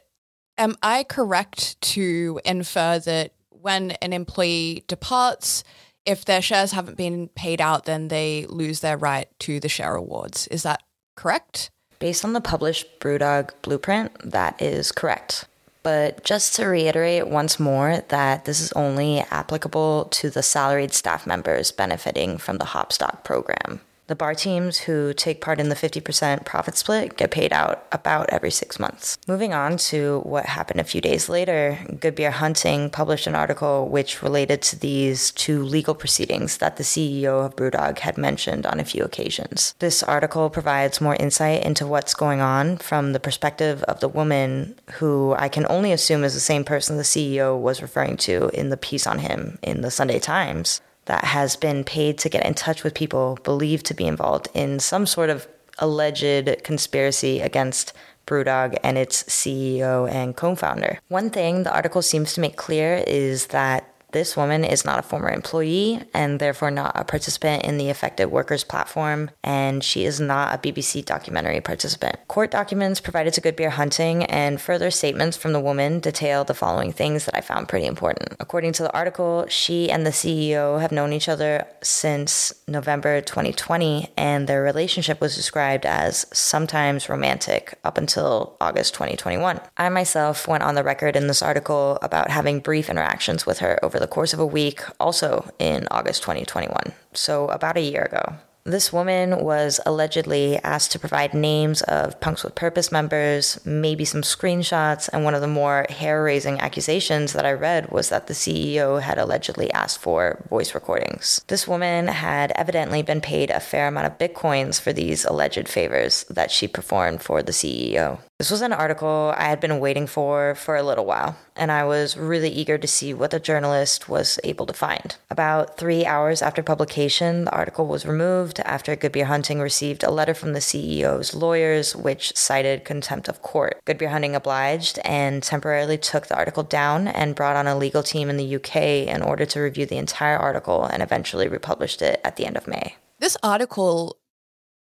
am 0.57 0.75
I 0.81 1.03
correct 1.03 1.79
to 1.93 2.39
infer 2.43 2.99
that 2.99 3.33
when 3.49 3.91
an 4.01 4.13
employee 4.13 4.83
departs, 4.87 5.63
if 6.05 6.25
their 6.25 6.41
shares 6.41 6.71
haven't 6.71 6.97
been 6.97 7.29
paid 7.29 7.61
out, 7.61 7.85
then 7.85 8.07
they 8.07 8.45
lose 8.47 8.79
their 8.79 8.97
right 8.97 9.27
to 9.39 9.59
the 9.59 9.69
share 9.69 9.95
awards? 9.95 10.47
Is 10.47 10.63
that 10.63 10.83
correct? 11.15 11.69
Based 11.99 12.23
on 12.23 12.33
the 12.33 12.41
published 12.41 12.99
Brewdog 12.99 13.51
blueprint, 13.61 14.31
that 14.31 14.61
is 14.61 14.91
correct. 14.91 15.45
But 15.83 16.23
just 16.23 16.55
to 16.55 16.65
reiterate 16.65 17.27
once 17.27 17.59
more 17.59 18.03
that 18.09 18.45
this 18.45 18.59
is 18.59 18.73
only 18.73 19.21
applicable 19.31 20.05
to 20.11 20.29
the 20.29 20.43
salaried 20.43 20.93
staff 20.93 21.25
members 21.25 21.71
benefiting 21.71 22.37
from 22.37 22.57
the 22.57 22.65
Hopstock 22.65 23.23
program. 23.23 23.79
The 24.07 24.15
bar 24.15 24.33
teams 24.33 24.79
who 24.79 25.13
take 25.13 25.41
part 25.41 25.59
in 25.59 25.67
the 25.67 25.75
50% 25.75 26.45
profit 26.45 26.77
split 26.77 27.17
get 27.17 27.29
paid 27.29 27.51
out 27.51 27.85
about 27.91 28.29
every 28.29 28.51
six 28.51 28.79
months. 28.79 29.17
Moving 29.27 29.53
on 29.53 29.75
to 29.89 30.21
what 30.23 30.45
happened 30.45 30.79
a 30.79 30.85
few 30.85 31.01
days 31.01 31.27
later, 31.27 31.77
Good 31.99 32.15
Beer 32.15 32.31
Hunting 32.31 32.89
published 32.89 33.27
an 33.27 33.35
article 33.35 33.89
which 33.89 34.23
related 34.23 34.61
to 34.63 34.79
these 34.79 35.31
two 35.31 35.61
legal 35.61 35.93
proceedings 35.93 36.57
that 36.59 36.77
the 36.77 36.83
CEO 36.83 37.45
of 37.45 37.57
Brewdog 37.57 37.99
had 37.99 38.17
mentioned 38.17 38.65
on 38.65 38.79
a 38.79 38.85
few 38.85 39.03
occasions. 39.03 39.75
This 39.79 40.01
article 40.03 40.49
provides 40.49 41.01
more 41.01 41.17
insight 41.17 41.65
into 41.65 41.85
what's 41.85 42.13
going 42.13 42.39
on 42.39 42.77
from 42.77 43.11
the 43.11 43.19
perspective 43.19 43.83
of 43.83 43.99
the 43.99 44.07
woman 44.07 44.75
who 44.93 45.35
I 45.37 45.49
can 45.49 45.65
only 45.69 45.91
assume 45.91 46.23
is 46.23 46.33
the 46.33 46.39
same 46.39 46.63
person 46.63 46.95
the 46.95 47.03
CEO 47.03 47.59
was 47.59 47.81
referring 47.81 48.15
to 48.17 48.49
in 48.53 48.69
the 48.69 48.77
piece 48.77 49.05
on 49.05 49.19
him 49.19 49.59
in 49.61 49.81
the 49.81 49.91
Sunday 49.91 50.19
Times 50.19 50.79
that 51.07 51.23
has 51.25 51.55
been 51.55 51.83
paid 51.83 52.17
to 52.19 52.29
get 52.29 52.45
in 52.45 52.53
touch 52.53 52.83
with 52.83 52.93
people 52.93 53.37
believed 53.43 53.85
to 53.87 53.93
be 53.93 54.05
involved 54.05 54.47
in 54.53 54.79
some 54.79 55.05
sort 55.05 55.29
of 55.29 55.47
alleged 55.79 56.63
conspiracy 56.63 57.39
against 57.41 57.93
Brewdog 58.25 58.77
and 58.83 58.97
its 58.97 59.23
CEO 59.23 60.09
and 60.09 60.35
co 60.35 60.55
founder. 60.55 60.99
One 61.07 61.29
thing 61.29 61.63
the 61.63 61.73
article 61.73 62.01
seems 62.01 62.33
to 62.33 62.41
make 62.41 62.57
clear 62.57 63.03
is 63.07 63.47
that 63.47 63.91
this 64.17 64.35
woman 64.35 64.63
is 64.63 64.83
not 64.83 64.97
a 64.97 65.03
former 65.03 65.29
employee 65.29 66.01
and 66.11 66.39
therefore 66.39 66.71
not 66.71 66.91
a 66.95 67.03
participant 67.03 67.63
in 67.63 67.77
the 67.77 67.91
Affected 67.91 68.25
Workers 68.31 68.63
platform, 68.63 69.29
and 69.43 69.83
she 69.83 70.05
is 70.05 70.19
not 70.19 70.55
a 70.55 70.57
BBC 70.57 71.05
documentary 71.05 71.61
participant. 71.61 72.15
Court 72.27 72.49
documents 72.49 72.99
provided 72.99 73.35
to 73.35 73.41
Good 73.41 73.55
Beer 73.55 73.69
Hunting 73.69 74.23
and 74.25 74.59
further 74.59 74.89
statements 74.89 75.37
from 75.37 75.53
the 75.53 75.59
woman 75.59 75.99
detail 75.99 76.43
the 76.43 76.55
following 76.55 76.91
things 76.91 77.25
that 77.25 77.37
I 77.37 77.41
found 77.41 77.69
pretty 77.69 77.85
important. 77.85 78.35
According 78.39 78.73
to 78.73 78.83
the 78.83 78.93
article, 78.93 79.45
she 79.49 79.91
and 79.91 80.03
the 80.03 80.09
CEO 80.09 80.81
have 80.81 80.91
known 80.91 81.13
each 81.13 81.29
other 81.29 81.67
since 81.83 82.51
November 82.67 83.21
2020, 83.21 84.13
and 84.17 84.47
their 84.47 84.63
relationship 84.63 85.21
was 85.21 85.35
described 85.35 85.85
as 85.85 86.25
sometimes 86.33 87.07
romantic 87.07 87.77
up 87.83 87.99
until 87.99 88.57
August 88.59 88.95
2021. 88.95 89.61
I 89.77 89.89
myself 89.89 90.47
went 90.47 90.63
on 90.63 90.73
the 90.73 90.83
record 90.83 91.15
in 91.15 91.27
this 91.27 91.43
article 91.43 91.99
about 92.01 92.31
having 92.31 92.61
brief 92.61 92.89
interactions 92.89 93.45
with 93.45 93.59
her 93.59 93.77
over 93.85 93.99
the 93.99 94.06
course 94.07 94.33
of 94.33 94.39
a 94.39 94.45
week, 94.45 94.81
also 94.99 95.49
in 95.59 95.87
August 95.91 96.21
2021, 96.23 96.93
so 97.13 97.47
about 97.49 97.77
a 97.77 97.81
year 97.81 98.03
ago. 98.03 98.35
This 98.67 98.91
woman 98.91 99.45
was 99.45 99.79
allegedly 99.85 100.57
asked 100.61 100.91
to 100.91 100.99
provide 100.99 101.33
names 101.33 101.83
of 101.83 102.19
Punks 102.19 102.43
with 102.43 102.53
Purpose 102.53 102.91
members, 102.91 103.65
maybe 103.65 104.03
some 104.03 104.23
screenshots, 104.23 105.07
and 105.13 105.23
one 105.23 105.33
of 105.33 105.39
the 105.39 105.47
more 105.47 105.85
hair 105.89 106.21
raising 106.21 106.59
accusations 106.59 107.31
that 107.31 107.45
I 107.45 107.53
read 107.53 107.89
was 107.93 108.09
that 108.09 108.27
the 108.27 108.33
CEO 108.33 109.01
had 109.01 109.17
allegedly 109.17 109.71
asked 109.71 109.99
for 109.99 110.43
voice 110.49 110.75
recordings. 110.75 111.39
This 111.47 111.65
woman 111.65 112.09
had 112.09 112.51
evidently 112.55 113.01
been 113.03 113.21
paid 113.21 113.51
a 113.51 113.61
fair 113.61 113.87
amount 113.87 114.07
of 114.07 114.17
bitcoins 114.17 114.81
for 114.81 114.91
these 114.91 115.23
alleged 115.23 115.69
favors 115.69 116.25
that 116.29 116.51
she 116.51 116.67
performed 116.67 117.21
for 117.21 117.41
the 117.41 117.53
CEO. 117.53 118.19
This 118.37 118.51
was 118.51 118.61
an 118.61 118.73
article 118.73 119.33
I 119.35 119.45
had 119.45 119.59
been 119.59 119.79
waiting 119.79 120.05
for 120.05 120.53
for 120.53 120.75
a 120.75 120.83
little 120.83 121.05
while, 121.05 121.37
and 121.55 121.71
I 121.71 121.85
was 121.85 122.15
really 122.15 122.49
eager 122.49 122.77
to 122.77 122.87
see 122.87 123.11
what 123.11 123.31
the 123.31 123.39
journalist 123.39 124.07
was 124.07 124.39
able 124.43 124.67
to 124.67 124.73
find. 124.73 125.15
About 125.31 125.77
three 125.77 126.05
hours 126.05 126.43
after 126.43 126.61
publication, 126.61 127.45
the 127.45 127.51
article 127.51 127.87
was 127.87 128.05
removed 128.05 128.56
after 128.65 128.95
Good 128.95 129.11
Beer 129.11 129.25
Hunting 129.25 129.59
received 129.59 130.03
a 130.03 130.11
letter 130.11 130.33
from 130.33 130.53
the 130.53 130.59
CEO's 130.59 131.33
lawyers, 131.33 131.95
which 131.95 132.35
cited 132.35 132.85
contempt 132.85 133.27
of 133.27 133.41
court. 133.41 133.79
Good 133.85 133.97
Beer 133.97 134.09
Hunting 134.09 134.35
obliged 134.35 134.99
and 135.05 135.43
temporarily 135.43 135.97
took 135.97 136.27
the 136.27 136.35
article 136.35 136.63
down 136.63 137.07
and 137.07 137.35
brought 137.35 137.55
on 137.55 137.67
a 137.67 137.77
legal 137.77 138.03
team 138.03 138.29
in 138.29 138.37
the 138.37 138.55
UK 138.55 138.75
in 139.07 139.21
order 139.21 139.45
to 139.45 139.59
review 139.59 139.85
the 139.85 139.97
entire 139.97 140.37
article 140.37 140.83
and 140.83 141.01
eventually 141.01 141.47
republished 141.47 142.01
it 142.01 142.21
at 142.23 142.35
the 142.35 142.45
end 142.45 142.57
of 142.57 142.67
May. 142.67 142.95
This 143.19 143.37
article 143.43 144.17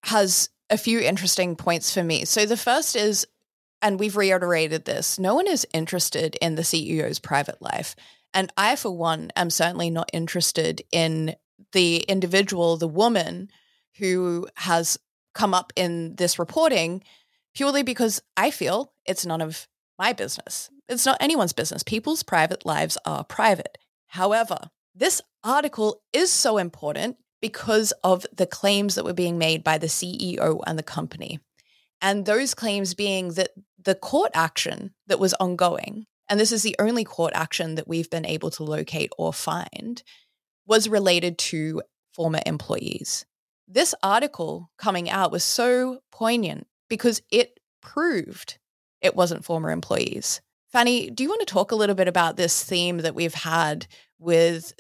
has 0.03 0.49
a 0.69 0.77
few 0.77 0.99
interesting 0.99 1.55
points 1.55 1.93
for 1.93 2.03
me. 2.03 2.25
So 2.25 2.45
the 2.45 2.58
first 2.58 2.95
is 2.95 3.25
and 3.82 3.99
we've 3.99 4.17
reiterated 4.17 4.86
this 4.86 5.17
no 5.17 5.36
one 5.36 5.47
is 5.47 5.65
interested 5.73 6.36
in 6.41 6.55
the 6.55 6.63
CEO's 6.63 7.19
private 7.19 7.62
life. 7.62 7.95
And 8.34 8.51
I, 8.58 8.75
for 8.75 8.95
one, 8.95 9.32
am 9.36 9.49
certainly 9.49 9.89
not 9.89 10.10
interested 10.13 10.84
in 10.91 11.36
the 11.73 11.97
individual, 12.08 12.77
the 12.77 12.88
woman 12.88 13.49
who 13.97 14.47
has 14.55 14.97
come 15.34 15.53
up 15.53 15.71
in 15.75 16.15
this 16.15 16.39
reporting 16.39 17.03
purely 17.53 17.84
because 17.84 18.21
I 18.38 18.51
feel 18.51 18.93
it's 19.05 19.25
none 19.25 19.41
of 19.41 19.67
my 19.97 20.13
business. 20.13 20.69
It's 20.88 21.05
not 21.05 21.17
anyone's 21.19 21.53
business. 21.53 21.84
People's 21.84 22.23
private 22.23 22.65
lives 22.65 22.97
are 23.05 23.23
private. 23.23 23.77
However, 24.08 24.69
this 24.95 25.21
article 25.43 26.01
is 26.13 26.32
so 26.32 26.58
important 26.58 27.17
because 27.41 27.91
of 28.03 28.25
the 28.36 28.47
claims 28.47 28.95
that 28.95 29.05
were 29.05 29.13
being 29.13 29.38
made 29.38 29.63
by 29.63 29.77
the 29.77 29.88
CEO 29.88 30.62
and 30.65 30.77
the 30.77 30.84
company. 30.84 31.39
And 32.01 32.25
those 32.25 32.53
claims 32.53 32.93
being 32.93 33.34
that 33.34 33.51
the 33.82 33.95
court 33.95 34.32
action 34.34 34.93
that 35.08 35.19
was 35.19 35.34
ongoing, 35.36 36.05
and 36.29 36.39
this 36.39 36.51
is 36.51 36.63
the 36.63 36.75
only 36.79 37.03
court 37.03 37.34
action 37.36 37.75
that 37.75 37.88
we've 37.88 38.10
been 38.10 38.25
able 38.25 38.51
to 38.51 38.63
locate 38.63 39.12
or 39.17 39.34
find, 39.34 40.03
was 40.69 40.88
related 40.88 41.38
to 41.39 41.82
former 42.13 42.39
employees. 42.45 43.25
This 43.67 43.95
article 44.03 44.69
coming 44.77 45.10
out 45.10 45.32
was 45.32 45.43
so 45.43 45.99
poignant 46.12 46.67
because 46.89 47.21
it 47.32 47.60
proved 47.82 48.60
it 49.01 49.15
wasn't 49.15 49.43
former 49.43 49.71
employees. 49.71 50.41
Fanny, 50.71 51.10
do 51.10 51.23
you 51.23 51.29
want 51.29 51.41
to 51.41 51.51
talk 51.51 51.71
a 51.71 51.75
little 51.75 51.95
bit 51.95 52.08
about 52.08 52.38
this 52.38 52.63
theme 52.63 52.99
that 52.99 53.15
we've 53.15 53.34
had 53.34 53.88
with 54.19 54.73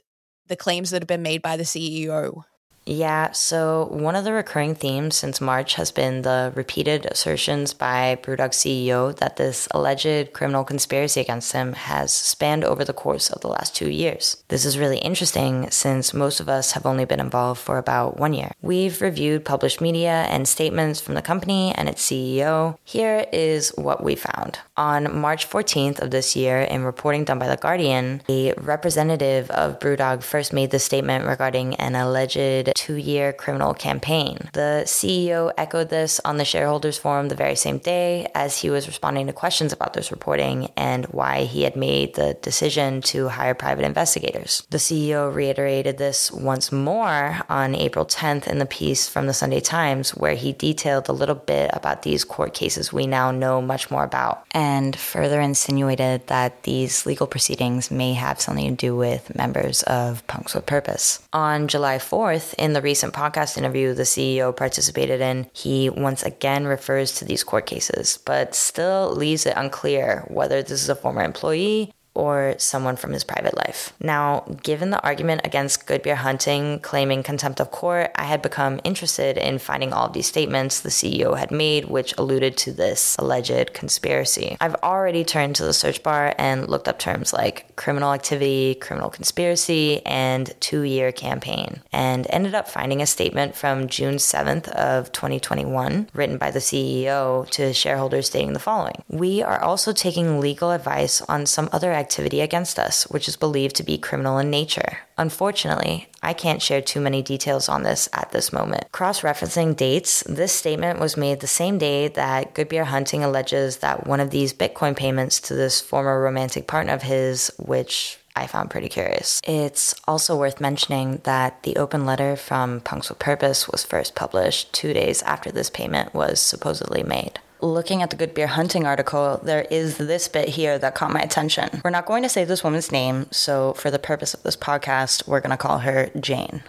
the 0.45 0.55
claims 0.55 0.91
that 0.91 1.01
have 1.01 1.07
been 1.07 1.23
made 1.23 1.41
by 1.41 1.57
the 1.57 1.63
CEO? 1.63 2.43
Yeah, 2.89 3.33
so 3.33 3.87
one 3.91 4.15
of 4.15 4.23
the 4.23 4.33
recurring 4.33 4.73
themes 4.73 5.15
since 5.15 5.39
March 5.39 5.75
has 5.75 5.91
been 5.91 6.23
the 6.23 6.51
repeated 6.55 7.05
assertions 7.05 7.71
by 7.71 8.17
Brewdog 8.19 8.49
CEO 8.49 9.15
that 9.17 9.35
this 9.35 9.67
alleged 9.69 10.33
criminal 10.33 10.63
conspiracy 10.63 11.21
against 11.21 11.53
him 11.53 11.73
has 11.73 12.11
spanned 12.11 12.65
over 12.65 12.83
the 12.83 12.91
course 12.91 13.29
of 13.29 13.41
the 13.41 13.47
last 13.47 13.75
two 13.75 13.91
years. 13.91 14.43
This 14.47 14.65
is 14.65 14.79
really 14.79 14.97
interesting 14.97 15.69
since 15.69 16.15
most 16.15 16.39
of 16.39 16.49
us 16.49 16.71
have 16.71 16.87
only 16.87 17.05
been 17.05 17.19
involved 17.19 17.61
for 17.61 17.77
about 17.77 18.17
one 18.17 18.33
year. 18.33 18.53
We've 18.63 18.99
reviewed 19.03 19.45
published 19.45 19.81
media 19.81 20.25
and 20.27 20.47
statements 20.47 20.99
from 20.99 21.13
the 21.13 21.21
company 21.21 21.71
and 21.75 21.89
its 21.89 22.03
CEO. 22.03 22.79
Here 22.83 23.27
is 23.31 23.69
what 23.77 24.03
we 24.03 24.15
found. 24.15 24.57
On 24.77 25.15
March 25.15 25.47
14th 25.47 25.99
of 25.99 26.09
this 26.09 26.35
year, 26.35 26.61
in 26.61 26.83
reporting 26.83 27.23
done 27.23 27.37
by 27.37 27.49
The 27.49 27.57
Guardian, 27.57 28.23
a 28.27 28.53
representative 28.53 29.51
of 29.51 29.77
Brewdog 29.77 30.23
first 30.23 30.53
made 30.53 30.71
the 30.71 30.79
statement 30.79 31.27
regarding 31.27 31.75
an 31.75 31.93
alleged 31.93 32.78
two 32.79 32.95
year 32.95 33.33
criminal 33.33 33.73
campaign. 33.73 34.37
The 34.53 34.83
CEO 34.85 35.51
echoed 35.57 35.89
this 35.89 36.21
on 36.23 36.37
the 36.37 36.45
shareholders 36.45 36.97
forum 36.97 37.27
the 37.27 37.35
very 37.35 37.55
same 37.55 37.79
day 37.79 38.31
as 38.33 38.57
he 38.57 38.69
was 38.69 38.87
responding 38.87 39.27
to 39.27 39.33
questions 39.33 39.73
about 39.73 39.91
this 39.93 40.11
reporting 40.11 40.71
and 40.77 41.05
why 41.07 41.43
he 41.43 41.63
had 41.63 41.75
made 41.75 42.15
the 42.15 42.37
decision 42.41 43.01
to 43.01 43.27
hire 43.27 43.53
private 43.53 43.83
investigators. 43.83 44.63
The 44.69 44.77
CEO 44.77 45.33
reiterated 45.33 45.97
this 45.97 46.31
once 46.31 46.71
more 46.71 47.41
on 47.49 47.75
April 47.75 48.05
10th 48.05 48.47
in 48.47 48.59
the 48.59 48.65
piece 48.65 49.09
from 49.09 49.27
the 49.27 49.33
Sunday 49.33 49.59
Times, 49.59 50.11
where 50.11 50.35
he 50.35 50.53
detailed 50.53 51.09
a 51.09 51.19
little 51.21 51.35
bit 51.35 51.69
about 51.73 52.03
these 52.03 52.23
court 52.23 52.53
cases 52.53 52.93
we 52.93 53.07
now 53.07 53.31
know 53.31 53.61
much 53.61 53.91
more 53.91 54.05
about, 54.05 54.45
and 54.51 54.95
further 54.95 55.41
insinuated 55.41 56.27
that 56.27 56.63
these 56.63 57.05
legal 57.05 57.27
proceedings 57.27 57.91
may 57.91 58.13
have 58.13 58.39
something 58.39 58.69
to 58.69 58.87
do 58.87 58.95
with 58.95 59.35
members 59.35 59.83
of 59.83 60.25
Punks 60.27 60.53
with 60.53 60.65
Purpose. 60.65 61.21
On 61.33 61.67
July 61.67 61.97
4th, 61.97 62.55
in 62.59 62.73
the 62.73 62.81
recent 62.81 63.13
podcast 63.13 63.57
interview 63.57 63.93
the 63.93 64.03
CEO 64.03 64.55
participated 64.55 65.21
in, 65.21 65.49
he 65.53 65.89
once 65.89 66.23
again 66.23 66.65
refers 66.65 67.13
to 67.15 67.25
these 67.25 67.43
court 67.43 67.65
cases, 67.65 68.19
but 68.25 68.53
still 68.53 69.15
leaves 69.15 69.45
it 69.45 69.53
unclear 69.55 70.25
whether 70.27 70.61
this 70.61 70.83
is 70.83 70.89
a 70.89 70.95
former 70.95 71.23
employee 71.23 71.93
or 72.19 72.55
someone 72.57 72.97
from 72.97 73.13
his 73.13 73.23
private 73.23 73.55
life. 73.55 73.93
Now, 74.01 74.43
given 74.61 74.89
the 74.89 75.01
argument 75.01 75.41
against 75.45 75.87
Good 75.87 76.01
Beer 76.03 76.17
Hunting 76.17 76.79
claiming 76.81 77.23
contempt 77.23 77.61
of 77.61 77.71
court, 77.71 78.11
I 78.15 78.25
had 78.25 78.41
become 78.41 78.81
interested 78.83 79.37
in 79.37 79.57
finding 79.57 79.93
all 79.93 80.07
of 80.07 80.13
these 80.13 80.27
statements 80.27 80.81
the 80.81 80.89
CEO 80.89 81.37
had 81.37 81.49
made, 81.49 81.85
which 81.85 82.13
alluded 82.17 82.57
to 82.57 82.73
this 82.73 83.15
alleged 83.17 83.73
conspiracy. 83.73 84.57
I've 84.59 84.75
already 84.83 85.23
turned 85.23 85.55
to 85.55 85.63
the 85.63 85.73
search 85.73 86.03
bar 86.03 86.35
and 86.37 86.69
looked 86.69 86.89
up 86.89 86.99
terms 86.99 87.31
like 87.31 87.73
criminal 87.77 88.11
activity, 88.11 88.75
criminal 88.75 89.09
conspiracy, 89.09 90.05
and 90.05 90.53
two 90.59 90.81
year 90.81 91.13
campaign, 91.13 91.81
and 91.93 92.27
ended 92.29 92.53
up 92.53 92.67
finding 92.67 93.01
a 93.01 93.07
statement 93.07 93.55
from 93.55 93.87
June 93.87 94.15
7th 94.15 94.67
of 94.69 95.13
2021 95.13 96.09
written 96.13 96.37
by 96.37 96.51
the 96.51 96.59
CEO 96.59 97.49
to 97.51 97.73
shareholders 97.73 98.27
stating 98.27 98.51
the 98.51 98.59
following 98.59 99.01
We 99.07 99.41
are 99.41 99.61
also 99.61 99.93
taking 99.93 100.41
legal 100.41 100.71
advice 100.71 101.21
on 101.21 101.45
some 101.45 101.69
other 101.71 101.93
activities 101.93 102.08
activity 102.09 102.41
against 102.41 102.79
us, 102.79 103.03
which 103.03 103.27
is 103.27 103.35
believed 103.35 103.75
to 103.75 103.83
be 103.83 103.95
criminal 103.95 104.39
in 104.39 104.49
nature. 104.49 104.97
Unfortunately, 105.15 106.07
I 106.23 106.33
can't 106.33 106.59
share 106.59 106.81
too 106.81 106.99
many 106.99 107.21
details 107.21 107.69
on 107.69 107.83
this 107.83 108.09
at 108.13 108.31
this 108.31 108.51
moment. 108.51 108.91
Cross 108.91 109.21
referencing 109.21 109.75
dates, 109.75 110.23
this 110.23 110.51
statement 110.51 110.99
was 110.99 111.15
made 111.15 111.39
the 111.39 111.45
same 111.45 111.77
day 111.77 112.07
that 112.07 112.55
Good 112.55 112.67
Beer 112.67 112.85
Hunting 112.85 113.23
alleges 113.23 113.77
that 113.77 114.07
one 114.07 114.19
of 114.19 114.31
these 114.31 114.53
Bitcoin 114.53 114.97
payments 114.97 115.39
to 115.41 115.53
this 115.53 115.81
former 115.81 116.19
romantic 116.19 116.65
partner 116.65 116.93
of 116.93 117.03
his, 117.03 117.51
which 117.59 118.17
I 118.35 118.47
found 118.47 118.71
pretty 118.71 118.89
curious. 118.89 119.39
It's 119.43 119.93
also 120.07 120.35
worth 120.35 120.59
mentioning 120.59 121.21
that 121.25 121.61
the 121.61 121.75
open 121.75 122.07
letter 122.07 122.35
from 122.35 122.81
Punks 122.81 123.09
with 123.09 123.19
Purpose 123.19 123.69
was 123.69 123.83
first 123.83 124.15
published 124.15 124.73
two 124.73 124.93
days 124.93 125.21
after 125.23 125.51
this 125.51 125.69
payment 125.69 126.15
was 126.15 126.39
supposedly 126.39 127.03
made 127.03 127.39
looking 127.61 128.01
at 128.01 128.09
the 128.09 128.15
Good 128.15 128.33
Beer 128.33 128.47
Hunting 128.47 128.85
article, 128.85 129.39
there 129.43 129.65
is 129.69 129.97
this 129.97 130.27
bit 130.27 130.49
here 130.49 130.79
that 130.79 130.95
caught 130.95 131.11
my 131.11 131.21
attention. 131.21 131.81
We're 131.83 131.89
not 131.89 132.05
going 132.05 132.23
to 132.23 132.29
say 132.29 132.43
this 132.43 132.63
woman's 132.63 132.91
name, 132.91 133.27
so 133.31 133.73
for 133.73 133.91
the 133.91 133.99
purpose 133.99 134.33
of 134.33 134.43
this 134.43 134.57
podcast, 134.57 135.27
we're 135.27 135.41
going 135.41 135.51
to 135.51 135.57
call 135.57 135.79
her 135.79 136.09
Jane. 136.19 136.63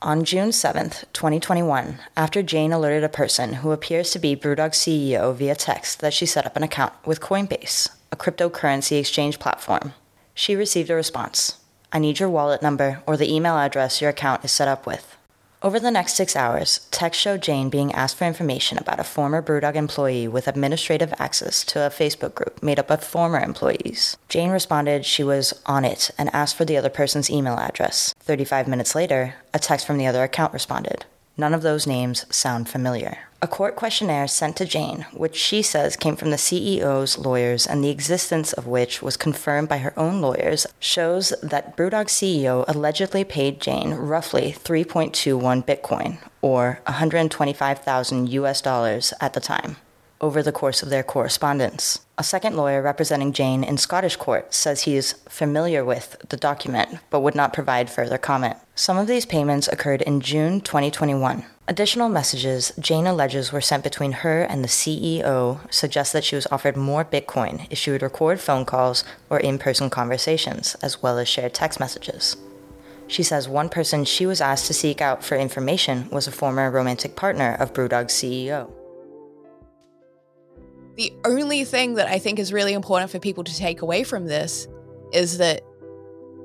On 0.00 0.24
June 0.24 0.48
7th, 0.48 1.04
2021, 1.12 1.98
after 2.16 2.42
Jane 2.42 2.72
alerted 2.72 3.04
a 3.04 3.08
person 3.08 3.54
who 3.54 3.70
appears 3.70 4.10
to 4.10 4.18
be 4.18 4.34
Brewdog 4.34 4.72
CEO 4.72 5.34
via 5.34 5.54
text 5.54 6.00
that 6.00 6.12
she 6.12 6.26
set 6.26 6.44
up 6.44 6.56
an 6.56 6.64
account 6.64 6.92
with 7.06 7.20
Coinbase, 7.20 7.88
a 8.10 8.16
cryptocurrency 8.16 8.98
exchange 8.98 9.38
platform, 9.38 9.94
she 10.34 10.56
received 10.56 10.90
a 10.90 10.94
response 10.94 11.58
I 11.94 11.98
need 11.98 12.18
your 12.18 12.30
wallet 12.30 12.62
number 12.62 13.02
or 13.06 13.18
the 13.18 13.32
email 13.32 13.58
address 13.58 14.00
your 14.00 14.10
account 14.10 14.46
is 14.46 14.50
set 14.50 14.66
up 14.66 14.86
with. 14.86 15.14
Over 15.64 15.78
the 15.78 15.92
next 15.92 16.14
six 16.14 16.34
hours, 16.34 16.88
text 16.90 17.20
showed 17.20 17.40
Jane 17.40 17.70
being 17.70 17.92
asked 17.92 18.16
for 18.16 18.24
information 18.24 18.78
about 18.78 18.98
a 18.98 19.04
former 19.04 19.40
Brewdog 19.40 19.76
employee 19.76 20.26
with 20.26 20.48
administrative 20.48 21.14
access 21.20 21.62
to 21.66 21.86
a 21.86 21.90
Facebook 21.90 22.34
group 22.34 22.60
made 22.64 22.80
up 22.80 22.90
of 22.90 23.04
former 23.04 23.38
employees. 23.38 24.16
Jane 24.28 24.50
responded 24.50 25.06
she 25.06 25.22
was 25.22 25.54
on 25.64 25.84
it 25.84 26.10
and 26.18 26.34
asked 26.34 26.56
for 26.56 26.64
the 26.64 26.76
other 26.76 26.90
person's 26.90 27.30
email 27.30 27.58
address. 27.58 28.12
35 28.18 28.66
minutes 28.66 28.96
later, 28.96 29.36
a 29.54 29.60
text 29.60 29.86
from 29.86 29.98
the 29.98 30.06
other 30.06 30.24
account 30.24 30.52
responded. 30.52 31.04
None 31.42 31.54
of 31.54 31.62
those 31.62 31.88
names 31.88 32.24
sound 32.30 32.68
familiar. 32.68 33.18
A 33.42 33.48
court 33.48 33.74
questionnaire 33.74 34.28
sent 34.28 34.54
to 34.58 34.64
Jane, 34.64 35.06
which 35.12 35.34
she 35.34 35.60
says 35.60 35.96
came 35.96 36.14
from 36.14 36.30
the 36.30 36.36
CEO's 36.36 37.18
lawyers 37.18 37.66
and 37.66 37.82
the 37.82 37.90
existence 37.90 38.52
of 38.52 38.68
which 38.68 39.02
was 39.02 39.16
confirmed 39.16 39.68
by 39.68 39.78
her 39.78 39.92
own 39.98 40.20
lawyers, 40.20 40.68
shows 40.78 41.30
that 41.42 41.76
Brewdog 41.76 42.06
CEO 42.06 42.64
allegedly 42.68 43.24
paid 43.24 43.60
Jane 43.60 43.94
roughly 43.94 44.54
3.21 44.56 45.66
Bitcoin, 45.66 46.18
or 46.42 46.78
125,000 46.86 48.28
US 48.28 48.60
dollars 48.60 49.12
at 49.20 49.32
the 49.32 49.40
time. 49.40 49.78
Over 50.22 50.42
the 50.42 50.52
course 50.52 50.82
of 50.82 50.88
their 50.88 51.02
correspondence. 51.02 52.00
A 52.16 52.22
second 52.22 52.56
lawyer 52.56 52.80
representing 52.80 53.32
Jane 53.32 53.64
in 53.64 53.76
Scottish 53.76 54.16
court 54.16 54.54
says 54.54 54.82
he 54.82 54.96
is 54.96 55.14
familiar 55.28 55.84
with 55.84 56.16
the 56.28 56.36
document 56.36 57.00
but 57.10 57.20
would 57.20 57.34
not 57.34 57.52
provide 57.52 57.90
further 57.90 58.16
comment. 58.16 58.56
Some 58.76 58.96
of 58.96 59.08
these 59.08 59.26
payments 59.26 59.66
occurred 59.68 60.02
in 60.02 60.20
June 60.20 60.60
2021. 60.60 61.44
Additional 61.68 62.08
messages 62.08 62.72
Jane 62.78 63.06
alleges 63.06 63.52
were 63.52 63.60
sent 63.60 63.84
between 63.84 64.12
her 64.12 64.42
and 64.42 64.62
the 64.62 64.68
CEO 64.68 65.60
suggest 65.72 66.12
that 66.12 66.24
she 66.24 66.36
was 66.36 66.46
offered 66.50 66.76
more 66.76 67.04
Bitcoin 67.04 67.66
if 67.70 67.78
she 67.78 67.90
would 67.90 68.02
record 68.02 68.40
phone 68.40 68.64
calls 68.64 69.04
or 69.30 69.38
in 69.40 69.58
person 69.58 69.90
conversations, 69.90 70.76
as 70.82 71.02
well 71.02 71.18
as 71.18 71.28
share 71.28 71.48
text 71.48 71.80
messages. 71.80 72.36
She 73.06 73.22
says 73.22 73.48
one 73.48 73.68
person 73.68 74.04
she 74.04 74.26
was 74.26 74.40
asked 74.40 74.66
to 74.66 74.74
seek 74.74 75.00
out 75.00 75.22
for 75.24 75.36
information 75.36 76.08
was 76.10 76.26
a 76.26 76.32
former 76.32 76.70
romantic 76.70 77.14
partner 77.14 77.54
of 77.54 77.72
Brewdog's 77.72 78.14
CEO. 78.14 78.70
The 80.96 81.12
only 81.24 81.64
thing 81.64 81.94
that 81.94 82.08
I 82.08 82.18
think 82.18 82.38
is 82.38 82.52
really 82.52 82.74
important 82.74 83.10
for 83.10 83.18
people 83.18 83.44
to 83.44 83.56
take 83.56 83.82
away 83.82 84.04
from 84.04 84.26
this 84.26 84.68
is 85.12 85.38
that 85.38 85.62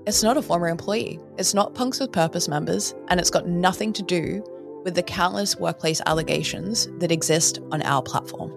it's 0.05 0.23
not 0.23 0.37
a 0.37 0.41
former 0.41 0.69
employee. 0.69 1.19
It's 1.37 1.53
not 1.53 1.75
Punks 1.75 1.99
with 1.99 2.13
Purpose 2.13 2.47
members, 2.47 2.95
and 3.09 3.19
it's 3.19 3.29
got 3.29 3.47
nothing 3.47 3.91
to 3.93 4.03
do 4.03 4.43
with 4.85 4.95
the 4.95 5.03
countless 5.03 5.57
workplace 5.57 6.01
allegations 6.05 6.87
that 6.99 7.11
exist 7.11 7.59
on 7.71 7.81
our 7.81 8.01
platform. 8.01 8.51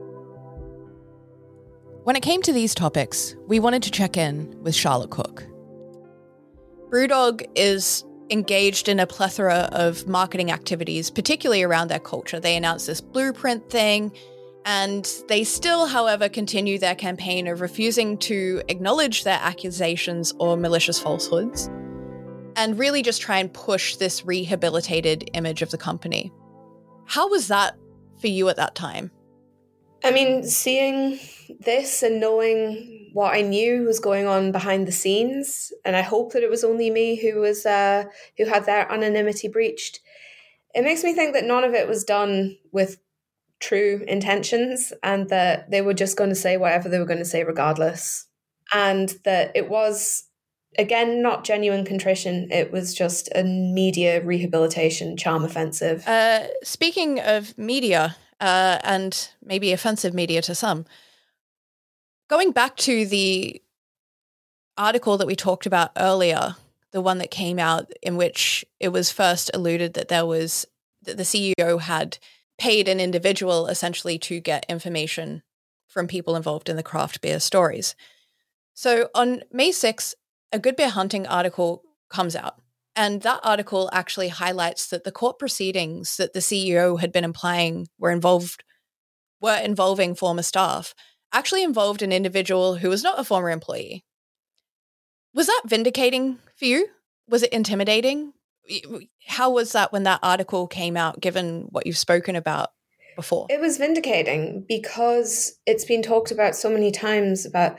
When 2.05 2.15
it 2.15 2.23
came 2.23 2.41
to 2.43 2.53
these 2.53 2.75
topics, 2.75 3.35
we 3.49 3.59
wanted 3.59 3.83
to 3.83 3.91
check 3.91 4.17
in 4.17 4.57
with 4.63 4.77
Charlotte 4.77 5.11
Cook. 5.11 5.45
Brewdog 6.89 7.45
is 7.57 8.05
engaged 8.31 8.89
in 8.89 9.01
a 9.01 9.07
plethora 9.07 9.69
of 9.73 10.07
marketing 10.07 10.53
activities, 10.53 11.11
particularly 11.11 11.65
around 11.65 11.89
their 11.89 11.99
culture. 11.99 12.39
They 12.39 12.57
announced 12.57 12.87
this 12.87 13.01
blueprint 13.01 13.69
thing, 13.69 14.13
and 14.65 15.09
they 15.29 15.45
still, 15.45 15.87
however, 15.87 16.29
continue 16.29 16.79
their 16.79 16.95
campaign 16.95 17.47
of 17.47 17.61
refusing 17.61 18.19
to 18.19 18.63
acknowledge 18.69 19.25
their 19.25 19.39
accusations 19.41 20.35
or 20.39 20.57
malicious 20.57 21.01
falsehoods 21.01 21.71
and 22.57 22.79
really 22.79 23.03
just 23.03 23.23
try 23.23 23.39
and 23.39 23.53
push 23.53 23.97
this 23.97 24.25
rehabilitated 24.27 25.31
image 25.35 25.63
of 25.63 25.71
the 25.71 25.79
company. 25.79 26.33
How 27.07 27.29
was 27.29 27.49
that 27.49 27.77
for 28.21 28.27
you 28.27 28.49
at 28.49 28.57
that 28.57 28.75
time? 28.75 29.11
I 30.03 30.11
mean, 30.11 30.45
seeing 30.45 31.19
this 31.61 32.03
and 32.03 32.21
knowing 32.21 33.11
what 33.13 33.35
I 33.35 33.43
knew 33.43 33.85
was 33.85 34.01
going 34.01 34.27
on 34.27 34.51
behind 34.51 34.89
the 34.89 34.93
scenes, 34.93 35.73
and 35.85 35.95
I 35.95 36.01
hope 36.01 36.33
that 36.33 36.43
it 36.43 36.51
was 36.51 36.65
only 36.65 36.91
me 36.91 37.17
who 37.17 37.41
was 37.41 37.67
uh, 37.67 38.05
who 38.39 38.47
had 38.47 38.65
their 38.65 38.91
anonymity 38.91 39.49
breached. 39.49 40.01
It 40.75 40.83
makes 40.83 41.05
me 41.05 41.13
think 41.13 41.35
that 41.35 41.45
none 41.45 41.65
of 41.65 41.75
it 41.75 41.89
was 41.89 42.05
done 42.05 42.57
with 42.73 42.99
true 43.61 44.05
intentions, 44.09 44.93
and 45.03 45.29
that 45.29 45.71
they 45.71 45.83
were 45.83 45.95
just 45.95 46.17
going 46.17 46.31
to 46.31 46.37
say 46.37 46.57
whatever 46.57 46.89
they 46.89 46.99
were 46.99 47.05
going 47.05 47.19
to 47.19 47.25
say 47.25 47.45
regardless, 47.45 48.27
and 48.73 49.15
that 49.25 49.53
it 49.55 49.69
was 49.69 50.25
again 50.79 51.21
not 51.23 51.45
genuine 51.45 51.85
contrition 51.85 52.49
it 52.51 52.71
was 52.71 52.95
just 52.95 53.29
a 53.35 53.43
media 53.43 54.23
rehabilitation 54.25 55.17
charm 55.17 55.45
offensive. 55.45 56.07
Uh, 56.07 56.47
speaking 56.63 57.19
of 57.21 57.57
media 57.59 58.17
uh, 58.41 58.79
and 58.85 59.31
maybe 59.45 59.73
offensive 59.73 60.15
media 60.15 60.41
to 60.41 60.55
some 60.55 60.87
going 62.29 62.53
back 62.53 62.77
to 62.77 63.05
the 63.07 63.61
article 64.77 65.19
that 65.19 65.27
we 65.27 65.35
talked 65.35 65.67
about 65.67 65.91
earlier 65.97 66.55
the 66.93 67.01
one 67.01 67.19
that 67.19 67.31
came 67.31 67.59
out 67.59 67.93
in 68.03 68.17
which 68.17 68.65
it 68.79 68.89
was 68.89 69.11
first 69.11 69.51
alluded 69.53 69.95
that 69.95 70.09
there 70.09 70.27
was 70.27 70.67
that 71.03 71.17
the 71.17 71.25
ceo 71.25 71.81
had 71.81 72.19
paid 72.61 72.87
an 72.87 73.01
individual 73.01 73.67
essentially 73.67 74.19
to 74.19 74.39
get 74.39 74.65
information 74.69 75.43
from 75.89 76.07
people 76.07 76.37
involved 76.37 76.69
in 76.69 76.77
the 76.77 76.83
craft 76.83 77.21
beer 77.21 77.41
stories 77.41 77.97
so 78.81 79.11
on 79.15 79.43
May 79.53 79.73
6th, 79.73 80.15
a 80.53 80.59
Good 80.59 80.75
Beer 80.75 80.89
Hunting 80.89 81.27
article 81.27 81.83
comes 82.09 82.35
out. 82.35 82.55
And 82.97 83.21
that 83.21 83.41
article 83.45 83.91
actually 83.93 84.29
highlights 84.29 84.87
that 84.87 85.05
the 85.05 85.13
court 85.13 85.39
proceedings 85.39 86.17
that 86.17 86.33
the 86.33 86.41
CEO 86.41 86.99
had 86.99 87.13
been 87.13 87.23
implying 87.23 87.89
were 87.99 88.11
involved 88.11 88.65
were 89.39 89.59
involving 89.59 90.15
former 90.15 90.43
staff 90.43 90.95
actually 91.31 91.63
involved 91.63 92.01
an 92.01 92.11
individual 92.11 92.77
who 92.77 92.89
was 92.89 93.03
not 93.03 93.21
a 93.21 93.25
former 93.25 93.51
employee. 93.51 94.03
Was 95.35 95.47
that 95.47 95.63
vindicating 95.67 96.39
for 96.57 96.65
you? 96.65 96.89
Was 97.29 97.43
it 97.43 97.53
intimidating? 97.53 98.33
How 99.27 99.51
was 99.51 99.73
that 99.73 99.93
when 99.93 100.05
that 100.05 100.21
article 100.23 100.67
came 100.67 100.97
out, 100.97 101.21
given 101.21 101.69
what 101.71 101.87
you've 101.87 101.99
spoken 101.99 102.37
about 102.37 102.71
before? 103.17 103.47
It 103.51 103.61
was 103.61 103.77
vindicating 103.77 104.65
because 104.69 105.59
it's 105.67 105.85
been 105.85 106.03
talked 106.03 106.31
about 106.31 106.57
so 106.57 106.71
many 106.71 106.91
times 106.91 107.47
about 107.47 107.79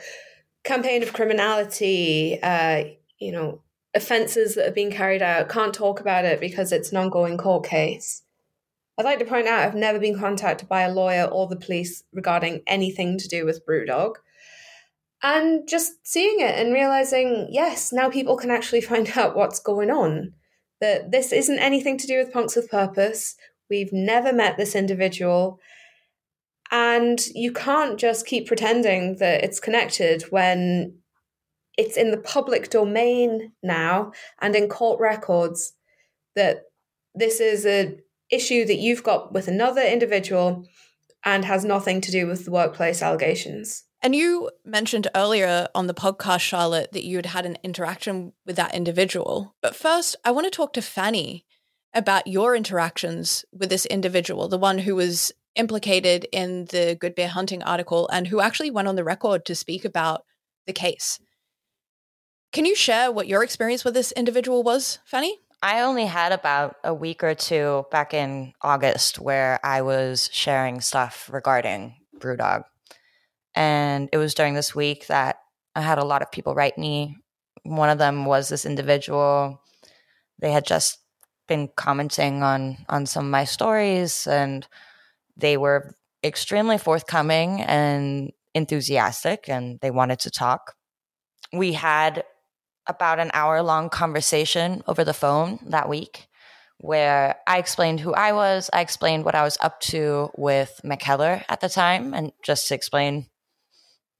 campaign 0.63 1.03
of 1.03 1.13
criminality, 1.13 2.39
uh, 2.41 2.83
you 3.19 3.31
know, 3.31 3.61
offences 3.93 4.55
that 4.55 4.65
have 4.65 4.75
been 4.75 4.91
carried 4.91 5.21
out, 5.21 5.49
can't 5.49 5.73
talk 5.73 5.99
about 5.99 6.25
it 6.25 6.39
because 6.39 6.71
it's 6.71 6.91
an 6.91 6.97
ongoing 6.97 7.37
court 7.37 7.65
case. 7.65 8.23
I'd 8.97 9.05
like 9.05 9.19
to 9.19 9.25
point 9.25 9.47
out 9.47 9.63
I've 9.63 9.75
never 9.75 9.99
been 9.99 10.19
contacted 10.19 10.69
by 10.69 10.81
a 10.81 10.93
lawyer 10.93 11.25
or 11.25 11.47
the 11.47 11.55
police 11.55 12.03
regarding 12.13 12.61
anything 12.67 13.17
to 13.17 13.27
do 13.27 13.45
with 13.45 13.65
Brewdog. 13.65 14.15
And 15.23 15.67
just 15.67 15.93
seeing 16.03 16.39
it 16.39 16.55
and 16.57 16.73
realizing, 16.73 17.47
yes, 17.51 17.91
now 17.91 18.09
people 18.09 18.37
can 18.37 18.51
actually 18.51 18.81
find 18.91 19.11
out 19.17 19.35
what's 19.35 19.59
going 19.59 19.89
on. 19.89 20.33
That 20.81 21.11
this 21.11 21.31
isn't 21.31 21.59
anything 21.59 21.97
to 21.99 22.07
do 22.07 22.17
with 22.17 22.33
Punks 22.33 22.55
with 22.55 22.69
Purpose. 22.69 23.35
We've 23.69 23.93
never 23.93 24.33
met 24.33 24.57
this 24.57 24.75
individual. 24.75 25.59
And 26.71 27.25
you 27.33 27.51
can't 27.51 27.99
just 27.99 28.25
keep 28.25 28.47
pretending 28.47 29.17
that 29.17 29.43
it's 29.43 29.59
connected 29.59 30.23
when 30.23 30.97
it's 31.77 31.97
in 31.97 32.11
the 32.11 32.17
public 32.17 32.69
domain 32.69 33.53
now 33.63 34.11
and 34.41 34.55
in 34.55 34.67
court 34.67 34.99
records 34.99 35.73
that 36.35 36.63
this 37.15 37.39
is 37.39 37.65
an 37.65 37.99
issue 38.29 38.65
that 38.65 38.77
you've 38.77 39.03
got 39.03 39.33
with 39.33 39.47
another 39.47 39.81
individual 39.81 40.65
and 41.23 41.45
has 41.45 41.63
nothing 41.63 42.01
to 42.01 42.11
do 42.11 42.27
with 42.27 42.45
the 42.45 42.51
workplace 42.51 43.01
allegations. 43.01 43.83
And 44.03 44.15
you 44.15 44.49
mentioned 44.65 45.07
earlier 45.13 45.67
on 45.75 45.87
the 45.87 45.93
podcast, 45.93 46.39
Charlotte, 46.39 46.91
that 46.93 47.05
you 47.05 47.17
had 47.17 47.27
had 47.27 47.45
an 47.45 47.57
interaction 47.63 48.33
with 48.45 48.55
that 48.55 48.73
individual. 48.73 49.55
But 49.61 49.75
first, 49.75 50.15
I 50.25 50.31
want 50.31 50.45
to 50.45 50.51
talk 50.51 50.73
to 50.73 50.81
Fanny 50.81 51.45
about 51.93 52.25
your 52.25 52.55
interactions 52.55 53.45
with 53.51 53.69
this 53.69 53.85
individual, 53.85 54.47
the 54.47 54.57
one 54.57 54.79
who 54.79 54.95
was 54.95 55.31
implicated 55.55 56.25
in 56.31 56.65
the 56.65 56.97
Good 56.99 57.13
Beer 57.13 57.27
Hunting 57.27 57.61
article 57.61 58.09
and 58.09 58.27
who 58.27 58.39
actually 58.39 58.71
went 58.71 58.87
on 58.87 58.95
the 58.95 59.03
record 59.03 59.45
to 59.45 59.55
speak 59.55 59.85
about 59.85 60.23
the 60.65 60.73
case. 60.73 61.19
Can 62.51 62.65
you 62.65 62.75
share 62.75 63.11
what 63.11 63.27
your 63.27 63.43
experience 63.43 63.85
with 63.85 63.93
this 63.93 64.11
individual 64.13 64.63
was, 64.63 64.99
Fanny? 65.05 65.37
I 65.61 65.81
only 65.81 66.05
had 66.05 66.31
about 66.31 66.75
a 66.83 66.93
week 66.93 67.23
or 67.23 67.35
two 67.35 67.85
back 67.91 68.13
in 68.13 68.53
August 68.61 69.19
where 69.19 69.59
I 69.63 69.83
was 69.83 70.29
sharing 70.33 70.81
stuff 70.81 71.29
regarding 71.31 71.97
Brewdog. 72.17 72.63
And 73.55 74.09
it 74.11 74.17
was 74.17 74.33
during 74.33 74.53
this 74.53 74.73
week 74.75 75.07
that 75.07 75.37
I 75.75 75.81
had 75.81 75.97
a 75.97 76.05
lot 76.05 76.21
of 76.21 76.31
people 76.31 76.55
write 76.55 76.77
me. 76.77 77.17
One 77.63 77.89
of 77.89 77.97
them 77.97 78.25
was 78.25 78.49
this 78.49 78.65
individual. 78.65 79.61
They 80.39 80.51
had 80.51 80.65
just 80.65 80.99
been 81.47 81.69
commenting 81.75 82.43
on 82.43 82.77
on 82.87 83.05
some 83.05 83.25
of 83.25 83.31
my 83.31 83.43
stories 83.43 84.25
and 84.25 84.65
they 85.37 85.57
were 85.57 85.95
extremely 86.23 86.77
forthcoming 86.77 87.61
and 87.61 88.31
enthusiastic, 88.53 89.49
and 89.49 89.79
they 89.81 89.91
wanted 89.91 90.19
to 90.19 90.29
talk. 90.29 90.75
We 91.53 91.73
had 91.73 92.23
about 92.87 93.19
an 93.19 93.31
hour 93.33 93.61
long 93.61 93.89
conversation 93.89 94.83
over 94.87 95.03
the 95.03 95.13
phone 95.13 95.59
that 95.67 95.89
week 95.89 96.27
where 96.77 97.35
I 97.47 97.59
explained 97.59 97.99
who 97.99 98.13
I 98.13 98.33
was. 98.33 98.69
I 98.73 98.81
explained 98.81 99.23
what 99.23 99.35
I 99.35 99.43
was 99.43 99.57
up 99.61 99.79
to 99.81 100.31
with 100.35 100.81
Mikkeller 100.83 101.43
at 101.47 101.61
the 101.61 101.69
time, 101.69 102.13
and 102.13 102.31
just 102.43 102.67
to 102.67 102.75
explain, 102.75 103.27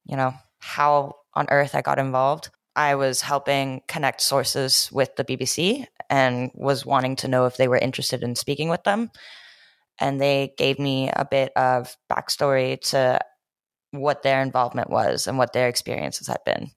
you 0.06 0.16
know, 0.16 0.34
how 0.60 1.16
on 1.34 1.48
earth 1.50 1.76
I 1.76 1.82
got 1.82 2.00
involved. 2.00 2.50
I 2.76 2.96
was 2.96 3.22
helping 3.22 3.82
connect 3.88 4.22
sources 4.22 4.90
with 4.92 5.16
the 5.16 5.26
BBC 5.26 5.86
and 6.10 6.52
was 6.54 6.86
wanting 6.86 7.16
to 7.18 7.28
know 7.28 7.46
if 7.46 7.58
they 7.58 7.68
were 7.68 7.78
interested 7.78 8.24
in 8.24 8.36
speaking 8.36 8.70
with 8.70 8.84
them 8.84 9.12
and 10.00 10.20
they 10.20 10.54
gave 10.58 10.80
me 10.80 11.10
a 11.14 11.26
bit 11.26 11.52
of 11.56 11.96
backstory 12.12 12.80
to 12.90 13.20
what 13.92 14.24
their 14.24 14.42
involvement 14.42 14.90
was 14.90 15.28
and 15.28 15.38
what 15.38 15.54
their 15.54 15.68
experiences 15.68 16.28
had 16.28 16.44
been. 16.46 16.72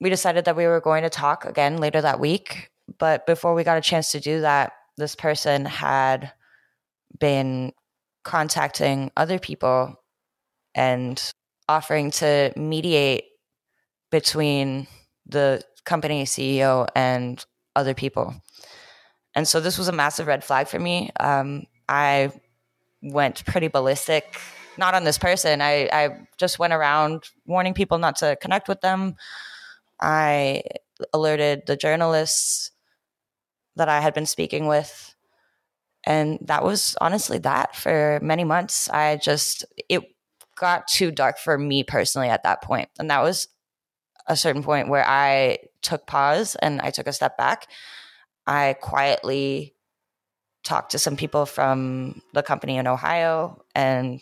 We 0.00 0.08
decided 0.08 0.46
that 0.46 0.56
we 0.56 0.66
were 0.66 0.80
going 0.80 1.02
to 1.02 1.10
talk 1.10 1.44
again 1.44 1.76
later 1.76 2.00
that 2.00 2.18
week, 2.18 2.70
but 2.98 3.26
before 3.26 3.54
we 3.54 3.64
got 3.64 3.78
a 3.78 3.82
chance 3.82 4.12
to 4.12 4.20
do 4.20 4.40
that, 4.40 4.72
this 4.96 5.14
person 5.14 5.66
had 5.66 6.32
been 7.18 7.72
contacting 8.24 9.10
other 9.16 9.38
people 9.38 10.02
and 10.74 11.32
offering 11.70 12.10
to 12.10 12.52
mediate 12.56 13.24
between 14.10 14.86
the 15.26 15.62
company 15.84 16.24
CEO 16.24 16.88
and 16.96 17.44
other 17.76 17.94
people. 17.94 18.34
And 19.34 19.46
so 19.46 19.60
this 19.60 19.78
was 19.78 19.88
a 19.88 19.92
massive 19.92 20.26
red 20.26 20.42
flag 20.42 20.66
for 20.66 20.78
me. 20.78 21.10
Um, 21.18 21.64
I 21.88 22.32
went 23.02 23.44
pretty 23.46 23.68
ballistic 23.68 24.36
not 24.80 24.94
on 24.94 25.04
this 25.04 25.18
person. 25.18 25.60
I, 25.60 25.88
I 25.92 26.26
just 26.38 26.58
went 26.58 26.72
around 26.72 27.28
warning 27.46 27.74
people 27.74 27.98
not 27.98 28.16
to 28.16 28.36
connect 28.40 28.66
with 28.66 28.80
them. 28.80 29.14
I 30.00 30.62
alerted 31.12 31.66
the 31.66 31.76
journalists 31.76 32.72
that 33.76 33.88
I 33.88 34.00
had 34.00 34.14
been 34.14 34.26
speaking 34.26 34.66
with. 34.66 35.14
And 36.04 36.38
that 36.42 36.64
was 36.64 36.96
honestly 37.00 37.38
that 37.38 37.76
for 37.76 38.18
many 38.22 38.42
months. 38.42 38.88
I 38.88 39.16
just, 39.16 39.64
it 39.88 40.02
got 40.60 40.86
too 40.86 41.10
dark 41.10 41.38
for 41.38 41.56
me 41.58 41.82
personally 41.82 42.28
at 42.28 42.42
that 42.44 42.62
point. 42.62 42.90
And 42.98 43.10
that 43.10 43.22
was 43.22 43.48
a 44.26 44.36
certain 44.36 44.62
point 44.62 44.88
where 44.88 45.06
I 45.06 45.58
took 45.82 46.06
pause 46.06 46.54
and 46.56 46.80
I 46.82 46.90
took 46.90 47.06
a 47.06 47.12
step 47.12 47.36
back. 47.38 47.66
I 48.46 48.76
quietly 48.80 49.74
talked 50.62 50.92
to 50.92 50.98
some 50.98 51.16
people 51.16 51.46
from 51.46 52.20
the 52.34 52.42
company 52.42 52.76
in 52.76 52.86
Ohio 52.86 53.64
and 53.74 54.20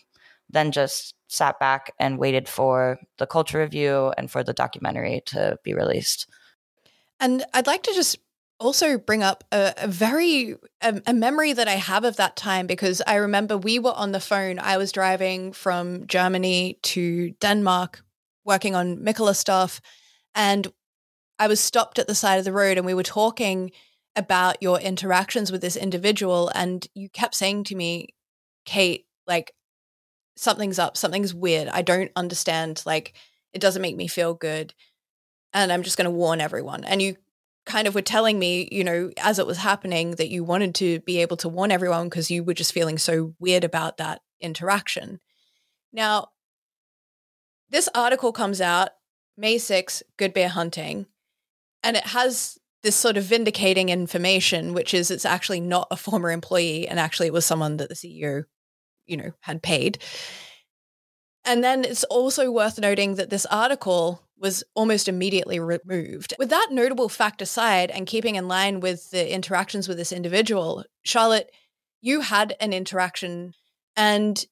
then 0.49 0.71
just 0.71 1.15
sat 1.27 1.59
back 1.59 1.93
and 1.99 2.19
waited 2.19 2.49
for 2.49 2.99
the 3.19 3.27
culture 3.27 3.59
review 3.59 4.13
and 4.17 4.31
for 4.31 4.43
the 4.43 4.55
documentary 4.55 5.23
to 5.27 5.59
be 5.65 5.75
released. 5.75 6.27
And 7.21 7.45
I'd 7.53 7.67
like 7.67 7.83
to 7.83 7.93
just 7.95 8.19
also 8.59 8.99
bring 8.99 9.23
up 9.23 9.45
a, 9.53 9.75
a 9.77 9.89
very 9.89 10.57
a, 10.81 11.01
a, 11.07 11.15
memory 11.15 11.53
that 11.53 11.69
I 11.69 11.75
have 11.75 12.05
of 12.05 12.17
that 12.17 12.37
time 12.37 12.67
because 12.67 13.01
I 13.07 13.17
remember 13.17 13.57
we 13.57 13.79
were 13.79 13.93
on 13.93 14.13
the 14.13 14.21
phone. 14.21 14.59
I 14.59 14.77
was 14.77 14.93
driving 14.93 15.53
from 15.53 16.07
Germany 16.07 16.79
to 16.83 17.31
Denmark, 17.41 18.03
working 18.45 18.75
on 18.75 18.99
Mikkeller 18.99 19.37
stuff, 19.37 19.81
and 20.35 20.67
I 21.39 21.47
was 21.47 21.61
stopped 21.61 21.99
at 21.99 22.09
the 22.09 22.15
side 22.15 22.39
of 22.39 22.45
the 22.45 22.53
road, 22.53 22.79
and 22.79 22.87
we 22.87 22.95
were 22.95 23.03
talking 23.03 23.71
about 24.17 24.63
your 24.63 24.81
interactions 24.81 25.53
with 25.53 25.61
this 25.61 25.77
individual, 25.77 26.51
and 26.55 26.87
you 26.95 27.09
kept 27.09 27.35
saying 27.35 27.65
to 27.65 27.77
me, 27.77 28.09
"Kate, 28.65 29.07
like 29.27 29.53
something's 30.37 30.79
up, 30.79 30.97
something's 30.97 31.35
weird. 31.35 31.69
I 31.69 31.83
don't 31.83 32.11
understand. 32.17 32.83
Like 32.85 33.15
it 33.53 33.61
doesn't 33.61 33.83
make 33.83 33.97
me 33.97 34.09
feel 34.09 34.35
good." 34.35 34.75
And 35.55 35.73
I'm 35.73 35.83
just 35.83 35.97
going 35.97 36.05
to 36.05 36.11
warn 36.11 36.41
everyone. 36.43 36.85
And 36.85 37.01
you 37.01 37.17
kind 37.69 37.87
of 37.87 37.95
were 37.95 38.03
telling 38.03 38.39
me, 38.39 38.69
you 38.73 38.83
know, 38.83 39.11
as 39.19 39.39
it 39.39 39.47
was 39.47 39.59
happening, 39.59 40.13
that 40.13 40.31
you 40.31 40.43
wanted 40.43 40.75
to 40.77 41.01
be 41.01 41.21
able 41.21 41.37
to 41.37 41.49
warn 41.49 41.71
everyone 41.71 42.09
because 42.09 42.31
you 42.31 42.43
were 42.43 42.55
just 42.55 42.73
feeling 42.73 42.99
so 42.99 43.35
weird 43.39 43.63
about 43.63 43.99
that 43.99 44.23
interaction. 44.41 45.21
Now, 45.93 46.29
this 47.71 47.89
article 47.95 48.33
comes 48.33 48.61
out 48.61 48.91
May 49.37 49.59
6, 49.59 50.03
Good 50.17 50.33
Beer 50.33 50.49
Hunting, 50.49 51.07
and 51.83 51.97
it 51.97 52.09
has 52.09 52.59
this 52.83 52.97
sort 52.97 53.17
of 53.17 53.25
vindicating 53.25 53.91
information, 53.91 54.73
which 54.73 54.95
is 54.95 55.11
it's 55.11 55.27
actually 55.27 55.61
not 55.61 55.89
a 55.91 55.97
former 55.97 56.31
employee, 56.31 56.89
and 56.89 56.99
actually 56.99 57.27
it 57.27 57.33
was 57.33 57.45
someone 57.45 57.77
that 57.77 57.89
the 57.89 57.95
CEO, 57.95 58.45
you 59.07 59.17
know, 59.17 59.33
had 59.41 59.63
paid. 59.63 59.99
And 61.45 61.63
then 61.63 61.85
it's 61.85 62.05
also 62.05 62.51
worth 62.51 62.79
noting 62.79 63.17
that 63.17 63.31
this 63.31 63.47
article 63.47 64.23
was 64.41 64.65
almost 64.75 65.09
immediately 65.09 65.59
removed. 65.59 66.35
With 66.39 66.51
that 66.51 66.69
notable 66.71 67.09
fact 67.09 67.43
aside, 67.43 67.91
and 67.91 68.07
keeping 68.07 68.37
in 68.37 68.49
line 68.49 68.81
with 68.81 69.11
the 69.11 69.33
interactions 69.33 69.89
with 69.89 69.97
this 69.97 70.13
individual, 70.13 70.85
Charlotte, 71.05 71.51
you 72.01 72.21
had 72.21 72.57
an 72.61 72.73
interaction. 72.73 73.55
And 73.97 74.45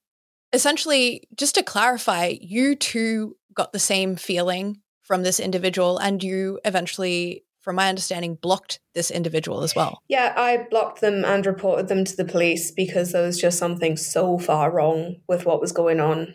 essentially, 0.52 1.28
just 1.36 1.54
to 1.54 1.62
clarify, 1.62 2.34
you 2.40 2.74
too 2.74 3.36
got 3.54 3.72
the 3.72 3.78
same 3.78 4.16
feeling 4.16 4.80
from 5.02 5.22
this 5.22 5.38
individual, 5.38 5.98
and 5.98 6.22
you 6.22 6.58
eventually, 6.64 7.44
from 7.60 7.76
my 7.76 7.88
understanding, 7.88 8.34
blocked 8.34 8.80
this 8.94 9.10
individual 9.10 9.62
as 9.62 9.74
well. 9.74 10.02
Yeah, 10.08 10.34
I 10.36 10.66
blocked 10.68 11.00
them 11.00 11.24
and 11.24 11.46
reported 11.46 11.88
them 11.88 12.04
to 12.04 12.16
the 12.16 12.24
police 12.24 12.72
because 12.72 13.12
there 13.12 13.22
was 13.22 13.40
just 13.40 13.58
something 13.58 13.96
so 13.96 14.38
far 14.38 14.72
wrong 14.72 15.16
with 15.28 15.46
what 15.46 15.60
was 15.60 15.72
going 15.72 16.00
on. 16.00 16.34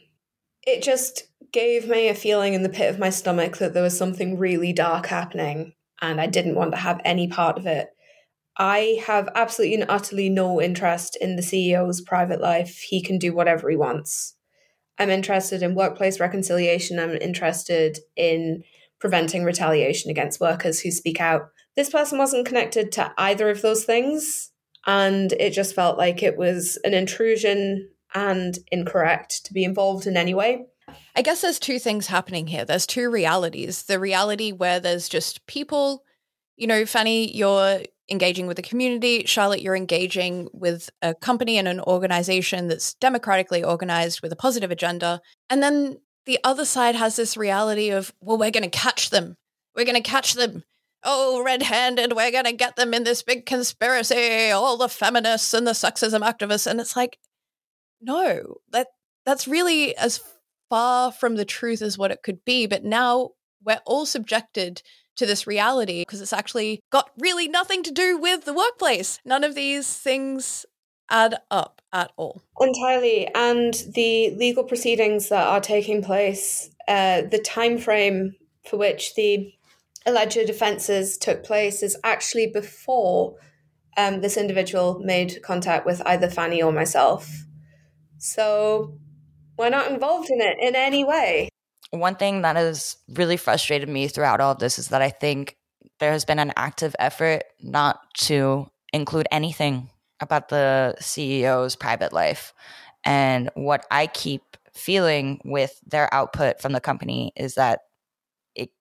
It 0.66 0.82
just 0.82 1.24
gave 1.52 1.88
me 1.88 2.08
a 2.08 2.16
feeling 2.16 2.54
in 2.54 2.64
the 2.64 2.70
pit 2.70 2.90
of 2.90 3.00
my 3.00 3.10
stomach 3.10 3.58
that 3.58 3.74
there 3.74 3.84
was 3.84 3.98
something 3.98 4.38
really 4.38 4.74
dark 4.74 5.08
happening 5.08 5.74
and 6.02 6.20
I 6.20 6.28
didn't 6.28 6.56
want 6.56 6.72
to 6.72 6.78
have 6.78 7.02
any 7.06 7.28
part 7.28 7.58
of 7.58 7.66
it. 7.66 7.90
I 8.58 9.02
have 9.06 9.30
absolutely 9.36 9.76
and 9.76 9.90
utterly 9.90 10.30
no 10.30 10.62
interest 10.62 11.18
in 11.20 11.36
the 11.36 11.42
CEO's 11.42 12.02
private 12.02 12.42
life. 12.42 12.80
He 12.80 13.02
can 13.02 13.18
do 13.18 13.34
whatever 13.34 13.70
he 13.70 13.76
wants. 13.76 14.36
I'm 15.00 15.10
interested 15.10 15.64
in 15.64 15.76
workplace 15.76 16.20
reconciliation. 16.20 17.00
I'm 17.00 17.16
interested 17.16 18.00
in 18.16 18.64
preventing 19.00 19.44
retaliation 19.44 20.12
against 20.12 20.40
workers 20.40 20.80
who 20.80 20.92
speak 20.92 21.20
out. 21.20 21.50
This 21.76 21.90
person 21.90 22.18
wasn't 22.18 22.46
connected 22.46 22.92
to 22.94 23.14
either 23.18 23.50
of 23.50 23.62
those 23.62 23.84
things. 23.84 24.52
And 24.86 25.32
it 25.34 25.52
just 25.52 25.76
felt 25.76 25.98
like 25.98 26.22
it 26.22 26.38
was 26.38 26.78
an 26.84 26.94
intrusion 26.94 27.90
and 28.14 28.58
incorrect 28.72 29.46
to 29.46 29.54
be 29.54 29.64
involved 29.64 30.08
in 30.08 30.18
any 30.18 30.34
way. 30.34 30.66
I 31.16 31.22
guess 31.22 31.42
there's 31.42 31.60
two 31.60 31.80
things 31.80 32.08
happening 32.08 32.48
here. 32.48 32.66
There's 32.66 32.88
two 32.88 33.10
realities. 33.10 33.84
The 33.84 34.00
reality 34.00 34.52
where 34.52 34.80
there's 34.80 35.10
just 35.10 35.46
people, 35.46 36.04
you 36.56 36.68
know, 36.68 36.86
Fanny, 36.86 37.36
you're 37.36 37.82
engaging 38.10 38.48
with 38.48 38.58
the 38.58 38.64
community. 38.64 39.24
Charlotte, 39.26 39.62
you're 39.62 39.76
engaging 39.76 40.50
with 40.54 40.90
a 41.02 41.14
company 41.16 41.58
and 41.58 41.68
an 41.68 41.80
organization 41.82 42.68
that's 42.68 42.94
democratically 42.96 43.64
organized 43.64 44.22
with 44.22 44.32
a 44.32 44.38
positive 44.38 44.72
agenda. 44.72 45.22
And 45.50 45.62
then 45.62 45.98
the 46.26 46.40
other 46.44 46.66
side 46.66 46.96
has 46.96 47.16
this 47.16 47.38
reality 47.38 47.90
of, 47.90 48.14
well, 48.22 48.38
we're 48.38 48.52
going 48.52 48.70
to 48.70 48.70
catch 48.70 49.10
them. 49.10 49.38
We're 49.76 49.86
going 49.86 50.02
to 50.02 50.10
catch 50.10 50.34
them. 50.34 50.64
Oh, 51.04 51.42
red 51.44 51.64
handed, 51.64 52.14
we're 52.16 52.32
going 52.32 52.46
to 52.46 52.54
get 52.54 52.76
them 52.76 52.94
in 52.94 53.04
this 53.04 53.24
big 53.24 53.48
conspiracy, 53.48 54.52
all 54.52 54.78
the 54.78 54.88
feminists 54.88 55.52
and 55.54 55.66
the 55.66 55.72
sexism 55.72 56.22
activists. 56.22 56.68
And 56.68 56.80
it's 56.80 56.96
like, 56.96 57.18
no, 58.02 58.58
that 58.72 58.88
that's 59.26 59.48
really 59.48 59.96
as 59.98 60.22
far 60.72 61.12
from 61.12 61.36
the 61.36 61.44
truth 61.44 61.82
as 61.82 61.98
what 61.98 62.12
it 62.12 62.24
could 62.24 62.46
be. 62.46 62.66
But 62.66 62.86
now 62.86 63.32
we're 63.64 63.82
all 63.86 64.06
subjected 64.06 64.82
to 65.18 65.26
this 65.26 65.46
reality 65.46 66.02
because 66.02 66.22
it's 66.22 66.32
actually 66.32 66.80
got 66.90 67.12
really 67.20 67.50
nothing 67.50 67.84
to 67.84 67.92
do 67.92 68.18
with 68.18 68.46
the 68.46 68.54
workplace. 68.54 69.20
None 69.26 69.44
of 69.44 69.54
these 69.54 69.94
things 69.94 70.66
add 71.10 71.36
up 71.52 71.82
at 71.92 72.14
all. 72.16 72.42
Entirely. 72.62 73.28
And 73.36 73.74
the 73.94 74.34
legal 74.38 74.64
proceedings 74.64 75.28
that 75.28 75.46
are 75.46 75.60
taking 75.60 76.02
place, 76.02 76.70
uh, 76.88 77.24
the 77.24 77.40
time 77.40 77.78
frame 77.78 78.36
for 78.66 78.78
which 78.78 79.16
the 79.16 79.54
alleged 80.06 80.50
offences 80.50 81.18
took 81.18 81.44
place 81.44 81.84
is 81.84 81.98
actually 82.06 82.48
before 82.48 83.36
um, 83.98 84.22
this 84.22 84.38
individual 84.38 85.00
made 85.04 85.42
contact 85.44 85.86
with 85.86 86.02
either 86.06 86.30
Fanny 86.30 86.64
or 86.64 86.72
myself. 86.72 87.46
So 88.18 88.98
we're 89.62 89.70
not 89.70 89.92
involved 89.92 90.30
in 90.32 90.42
it 90.42 90.58
in 90.60 90.76
any 90.76 91.04
way. 91.04 91.48
One 91.92 92.16
thing 92.16 92.42
that 92.42 92.56
has 92.56 92.98
really 93.10 93.38
frustrated 93.38 93.88
me 93.88 94.08
throughout 94.08 94.42
all 94.42 94.54
of 94.54 94.60
this 94.60 94.80
is 94.80 94.88
that 94.88 95.02
I 95.02 95.10
think 95.10 95.56
there 96.00 96.12
has 96.12 96.26
been 96.26 96.40
an 96.40 96.52
active 96.58 96.96
effort 96.98 97.44
not 97.62 98.00
to 98.16 98.68
include 98.92 99.28
anything 99.32 99.90
about 100.20 100.50
the 100.50 100.96
CEO's 101.00 101.76
private 101.76 102.12
life. 102.12 102.54
And 103.06 103.52
what 103.54 103.86
I 103.92 104.08
keep 104.08 104.42
feeling 104.74 105.40
with 105.46 105.80
their 105.86 106.12
output 106.14 106.60
from 106.60 106.72
the 106.72 106.82
company 106.82 107.32
is 107.36 107.56
that 107.56 107.82
it 108.56 108.72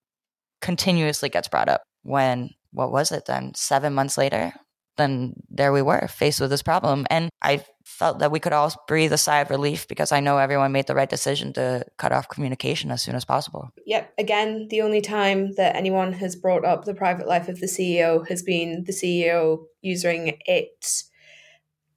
continuously 0.63 1.29
gets 1.29 1.49
brought 1.49 1.69
up 1.69 1.83
when, 2.05 2.51
what 2.73 2.91
was 2.91 3.13
it 3.13 3.27
then, 3.27 3.53
seven 3.55 3.93
months 3.93 4.17
later? 4.17 4.53
Then 5.01 5.35
there 5.49 5.73
we 5.73 5.83
were 5.83 6.07
faced 6.07 6.41
with 6.41 6.51
this 6.51 6.63
problem. 6.63 7.07
And 7.11 7.31
I 7.43 7.65
felt 7.85 8.21
that 8.21 8.31
we 8.31 8.39
could 8.39 8.53
all 8.53 8.73
breathe 8.87 9.13
a 9.13 9.19
sigh 9.19 9.41
of 9.41 9.51
relief 9.51 9.89
because 9.89 10.13
I 10.13 10.21
know 10.21 10.39
everyone 10.39 10.73
made 10.73 10.87
the 10.87 10.95
right 10.95 11.09
decision 11.09 11.53
to 11.55 11.85
cut 11.97 12.13
off 12.13 12.29
communication 12.29 12.91
as 12.91 13.03
soon 13.03 13.15
as 13.15 13.25
possible. 13.25 13.71
Yep. 13.87 14.13
Again, 14.19 14.69
the 14.69 14.83
only 14.83 15.01
time 15.01 15.53
that 15.57 15.75
anyone 15.77 16.13
has 16.13 16.37
brought 16.37 16.65
up 16.65 16.85
the 16.85 16.95
private 16.95 17.27
life 17.27 17.49
of 17.49 17.61
the 17.61 17.67
CEO 17.67 18.29
has 18.29 18.43
been 18.43 18.85
the 18.85 18.93
CEO 18.93 19.65
using 19.81 20.39
it 20.47 21.03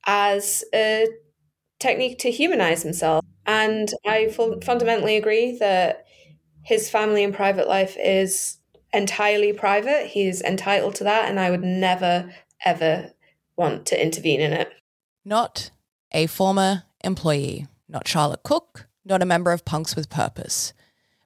as 0.06 0.64
a 0.74 1.08
technique 1.80 2.20
to 2.20 2.32
humanize 2.32 2.84
himself. 2.84 3.24
And 3.46 3.92
I 4.06 4.30
fundamentally 4.30 5.18
agree 5.18 5.58
that 5.60 6.06
his 6.64 6.90
family 6.90 7.24
and 7.24 7.34
private 7.34 7.68
life 7.68 7.98
is 8.00 8.58
entirely 8.94 9.52
private. 9.54 10.08
He's 10.08 10.42
entitled 10.42 10.96
to 10.96 11.04
that. 11.06 11.30
And 11.30 11.40
I 11.40 11.52
would 11.52 11.64
never, 11.64 12.32
ever 12.66 13.12
want 13.56 13.86
to 13.88 14.02
intervene 14.02 14.42
in 14.42 14.54
it. 14.54 14.72
Not 15.26 15.72
a 16.12 16.28
former 16.28 16.84
employee, 17.04 17.68
not 17.88 18.08
Charlotte 18.08 18.44
Cook, 18.44 18.88
not 19.06 19.22
a 19.22 19.26
member 19.26 19.52
of 19.52 19.66
Punks 19.66 19.96
with 19.96 20.10
Purpose, 20.10 20.74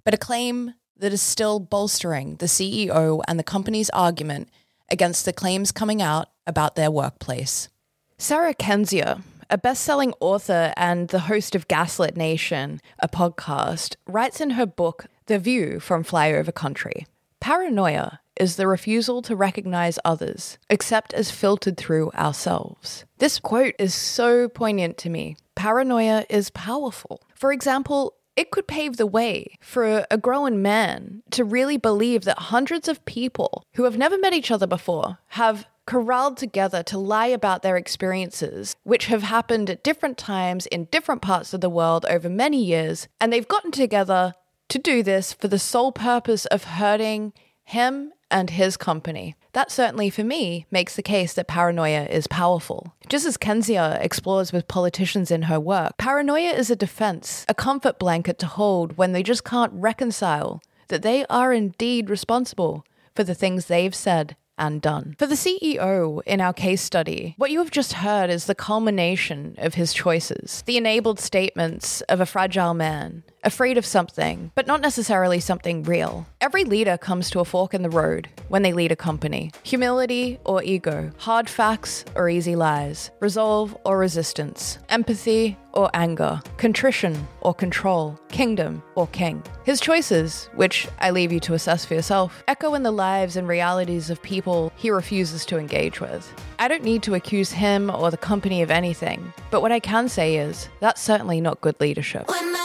but 0.03 0.13
a 0.13 0.17
claim 0.17 0.73
that 0.97 1.13
is 1.13 1.21
still 1.21 1.59
bolstering 1.59 2.35
the 2.37 2.47
CEO 2.47 3.21
and 3.27 3.37
the 3.37 3.43
company's 3.43 3.89
argument 3.91 4.49
against 4.89 5.25
the 5.25 5.33
claims 5.33 5.71
coming 5.71 6.01
out 6.01 6.29
about 6.45 6.75
their 6.75 6.89
workplace. 6.89 7.69
Sarah 8.17 8.55
Kendzior, 8.55 9.21
a 9.49 9.57
best 9.57 9.83
selling 9.83 10.13
author 10.19 10.73
and 10.75 11.09
the 11.09 11.21
host 11.21 11.55
of 11.55 11.67
Gaslit 11.67 12.17
Nation, 12.17 12.81
a 12.99 13.07
podcast, 13.07 13.95
writes 14.07 14.41
in 14.41 14.51
her 14.51 14.65
book, 14.65 15.05
The 15.27 15.39
View 15.39 15.79
from 15.79 16.03
Flyover 16.03 16.53
Country 16.53 17.05
Paranoia 17.39 18.19
is 18.39 18.55
the 18.55 18.67
refusal 18.67 19.21
to 19.23 19.35
recognize 19.35 19.99
others, 20.05 20.57
except 20.69 21.13
as 21.13 21.31
filtered 21.31 21.77
through 21.77 22.11
ourselves. 22.11 23.05
This 23.17 23.39
quote 23.39 23.75
is 23.79 23.93
so 23.93 24.47
poignant 24.47 24.97
to 24.99 25.09
me. 25.09 25.37
Paranoia 25.55 26.25
is 26.29 26.49
powerful. 26.51 27.21
For 27.35 27.51
example, 27.51 28.13
it 28.35 28.51
could 28.51 28.67
pave 28.67 28.97
the 28.97 29.07
way 29.07 29.57
for 29.59 30.05
a 30.11 30.17
grown 30.17 30.61
man 30.61 31.23
to 31.31 31.43
really 31.43 31.77
believe 31.77 32.23
that 32.25 32.37
hundreds 32.37 32.87
of 32.87 33.03
people 33.05 33.63
who 33.73 33.83
have 33.83 33.97
never 33.97 34.17
met 34.17 34.33
each 34.33 34.51
other 34.51 34.67
before 34.67 35.17
have 35.29 35.65
corralled 35.87 36.37
together 36.37 36.83
to 36.83 36.99
lie 36.99 37.27
about 37.27 37.63
their 37.63 37.77
experiences, 37.77 38.75
which 38.83 39.07
have 39.07 39.23
happened 39.23 39.69
at 39.69 39.83
different 39.83 40.17
times 40.17 40.67
in 40.67 40.85
different 40.85 41.21
parts 41.21 41.53
of 41.53 41.61
the 41.61 41.69
world 41.69 42.05
over 42.07 42.29
many 42.29 42.63
years, 42.63 43.07
and 43.19 43.33
they've 43.33 43.47
gotten 43.47 43.71
together 43.71 44.33
to 44.69 44.79
do 44.79 45.03
this 45.03 45.33
for 45.33 45.47
the 45.47 45.59
sole 45.59 45.91
purpose 45.91 46.45
of 46.47 46.63
hurting 46.63 47.33
him 47.63 48.11
and 48.29 48.49
his 48.51 48.77
company. 48.77 49.35
That 49.53 49.71
certainly, 49.71 50.09
for 50.09 50.23
me, 50.23 50.65
makes 50.69 50.95
the 50.95 51.01
case 51.01 51.33
that 51.33 51.47
paranoia 51.47 52.05
is 52.05 52.27
powerful. 52.27 52.93
Just 53.09 53.25
as 53.25 53.37
Kendzior 53.37 53.97
explores 54.01 54.51
with 54.51 54.67
politicians 54.67 55.31
in 55.31 55.43
her 55.43 55.59
work, 55.59 55.97
paranoia 55.97 56.51
is 56.51 56.69
a 56.69 56.75
defense, 56.75 57.45
a 57.47 57.53
comfort 57.53 57.97
blanket 57.99 58.37
to 58.39 58.47
hold 58.47 58.97
when 58.97 59.13
they 59.13 59.23
just 59.23 59.43
can't 59.43 59.73
reconcile 59.73 60.61
that 60.89 61.01
they 61.01 61.25
are 61.27 61.53
indeed 61.53 62.09
responsible 62.09 62.85
for 63.15 63.23
the 63.23 63.35
things 63.35 63.65
they've 63.65 63.95
said 63.95 64.35
and 64.57 64.81
done. 64.81 65.15
For 65.19 65.27
the 65.27 65.35
CEO 65.35 66.21
in 66.25 66.41
our 66.41 66.53
case 66.53 66.81
study, 66.81 67.35
what 67.37 67.51
you 67.51 67.59
have 67.59 67.71
just 67.71 67.93
heard 67.93 68.29
is 68.29 68.45
the 68.45 68.55
culmination 68.55 69.55
of 69.57 69.75
his 69.75 69.93
choices, 69.93 70.63
the 70.65 70.77
enabled 70.77 71.19
statements 71.19 72.01
of 72.01 72.19
a 72.19 72.25
fragile 72.25 72.73
man, 72.73 73.23
afraid 73.47 73.77
of 73.77 73.85
something, 73.85 74.51
but 74.55 74.67
not 74.67 74.81
necessarily 74.81 75.39
something 75.39 75.81
real. 75.83 76.27
Every 76.41 76.65
leader 76.65 76.97
comes 76.97 77.29
to 77.29 77.39
a 77.39 77.45
fork 77.45 77.73
in 77.73 77.81
the 77.81 77.89
road 77.89 78.27
when 78.49 78.61
they 78.61 78.73
lead 78.73 78.91
a 78.91 78.95
company 78.95 79.51
humility 79.63 80.37
or 80.43 80.61
ego, 80.63 81.11
hard 81.17 81.49
facts 81.49 82.03
or 82.15 82.27
easy 82.27 82.57
lies, 82.57 83.09
resolve 83.21 83.75
or 83.85 83.97
resistance, 83.97 84.79
empathy 84.89 85.57
or 85.73 85.89
anger, 85.93 86.41
contrition 86.57 87.27
or 87.41 87.53
control, 87.53 88.19
kingdom 88.29 88.83
or 88.95 89.07
king. 89.07 89.41
His 89.63 89.79
choices, 89.79 90.49
which 90.55 90.87
I 90.99 91.11
leave 91.11 91.31
you 91.31 91.39
to 91.41 91.53
assess 91.53 91.85
for 91.85 91.93
yourself, 91.93 92.43
echo 92.47 92.73
in 92.73 92.83
the 92.83 92.91
lives 92.91 93.37
and 93.37 93.47
realities 93.47 94.09
of 94.09 94.21
people 94.21 94.73
he 94.75 94.89
refuses 94.89 95.45
to 95.45 95.57
engage 95.57 96.01
with. 96.01 96.33
I 96.59 96.67
don't 96.67 96.83
need 96.83 97.03
to 97.03 97.15
accuse 97.15 97.51
him 97.51 97.89
or 97.89 98.11
the 98.11 98.17
company 98.17 98.61
of 98.61 98.71
anything, 98.71 99.31
but 99.51 99.61
what 99.61 99.71
I 99.71 99.79
can 99.79 100.09
say 100.09 100.35
is 100.35 100.67
that's 100.79 101.01
certainly 101.01 101.39
not 101.39 101.61
good 101.61 101.79
leadership. 101.79 102.27
When 102.27 102.56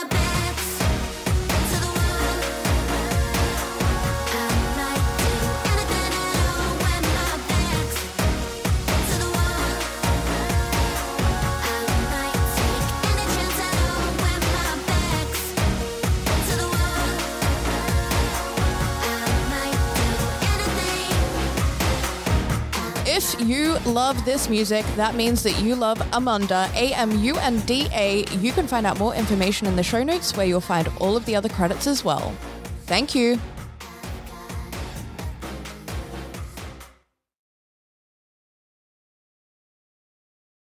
love 23.85 24.23
this 24.25 24.49
music, 24.49 24.85
that 24.95 25.15
means 25.15 25.43
that 25.43 25.59
you 25.61 25.75
love 25.75 25.99
Amunda, 26.11 26.73
A 26.75 26.93
M 26.93 27.19
U 27.19 27.35
N 27.37 27.59
D 27.61 27.87
A. 27.93 28.25
You 28.37 28.51
can 28.51 28.67
find 28.67 28.85
out 28.85 28.99
more 28.99 29.15
information 29.15 29.67
in 29.67 29.75
the 29.75 29.83
show 29.83 30.03
notes 30.03 30.35
where 30.35 30.45
you'll 30.45 30.61
find 30.61 30.89
all 30.99 31.15
of 31.15 31.25
the 31.25 31.35
other 31.35 31.49
credits 31.49 31.87
as 31.87 32.03
well. 32.03 32.33
Thank 32.85 33.15
you. 33.15 33.39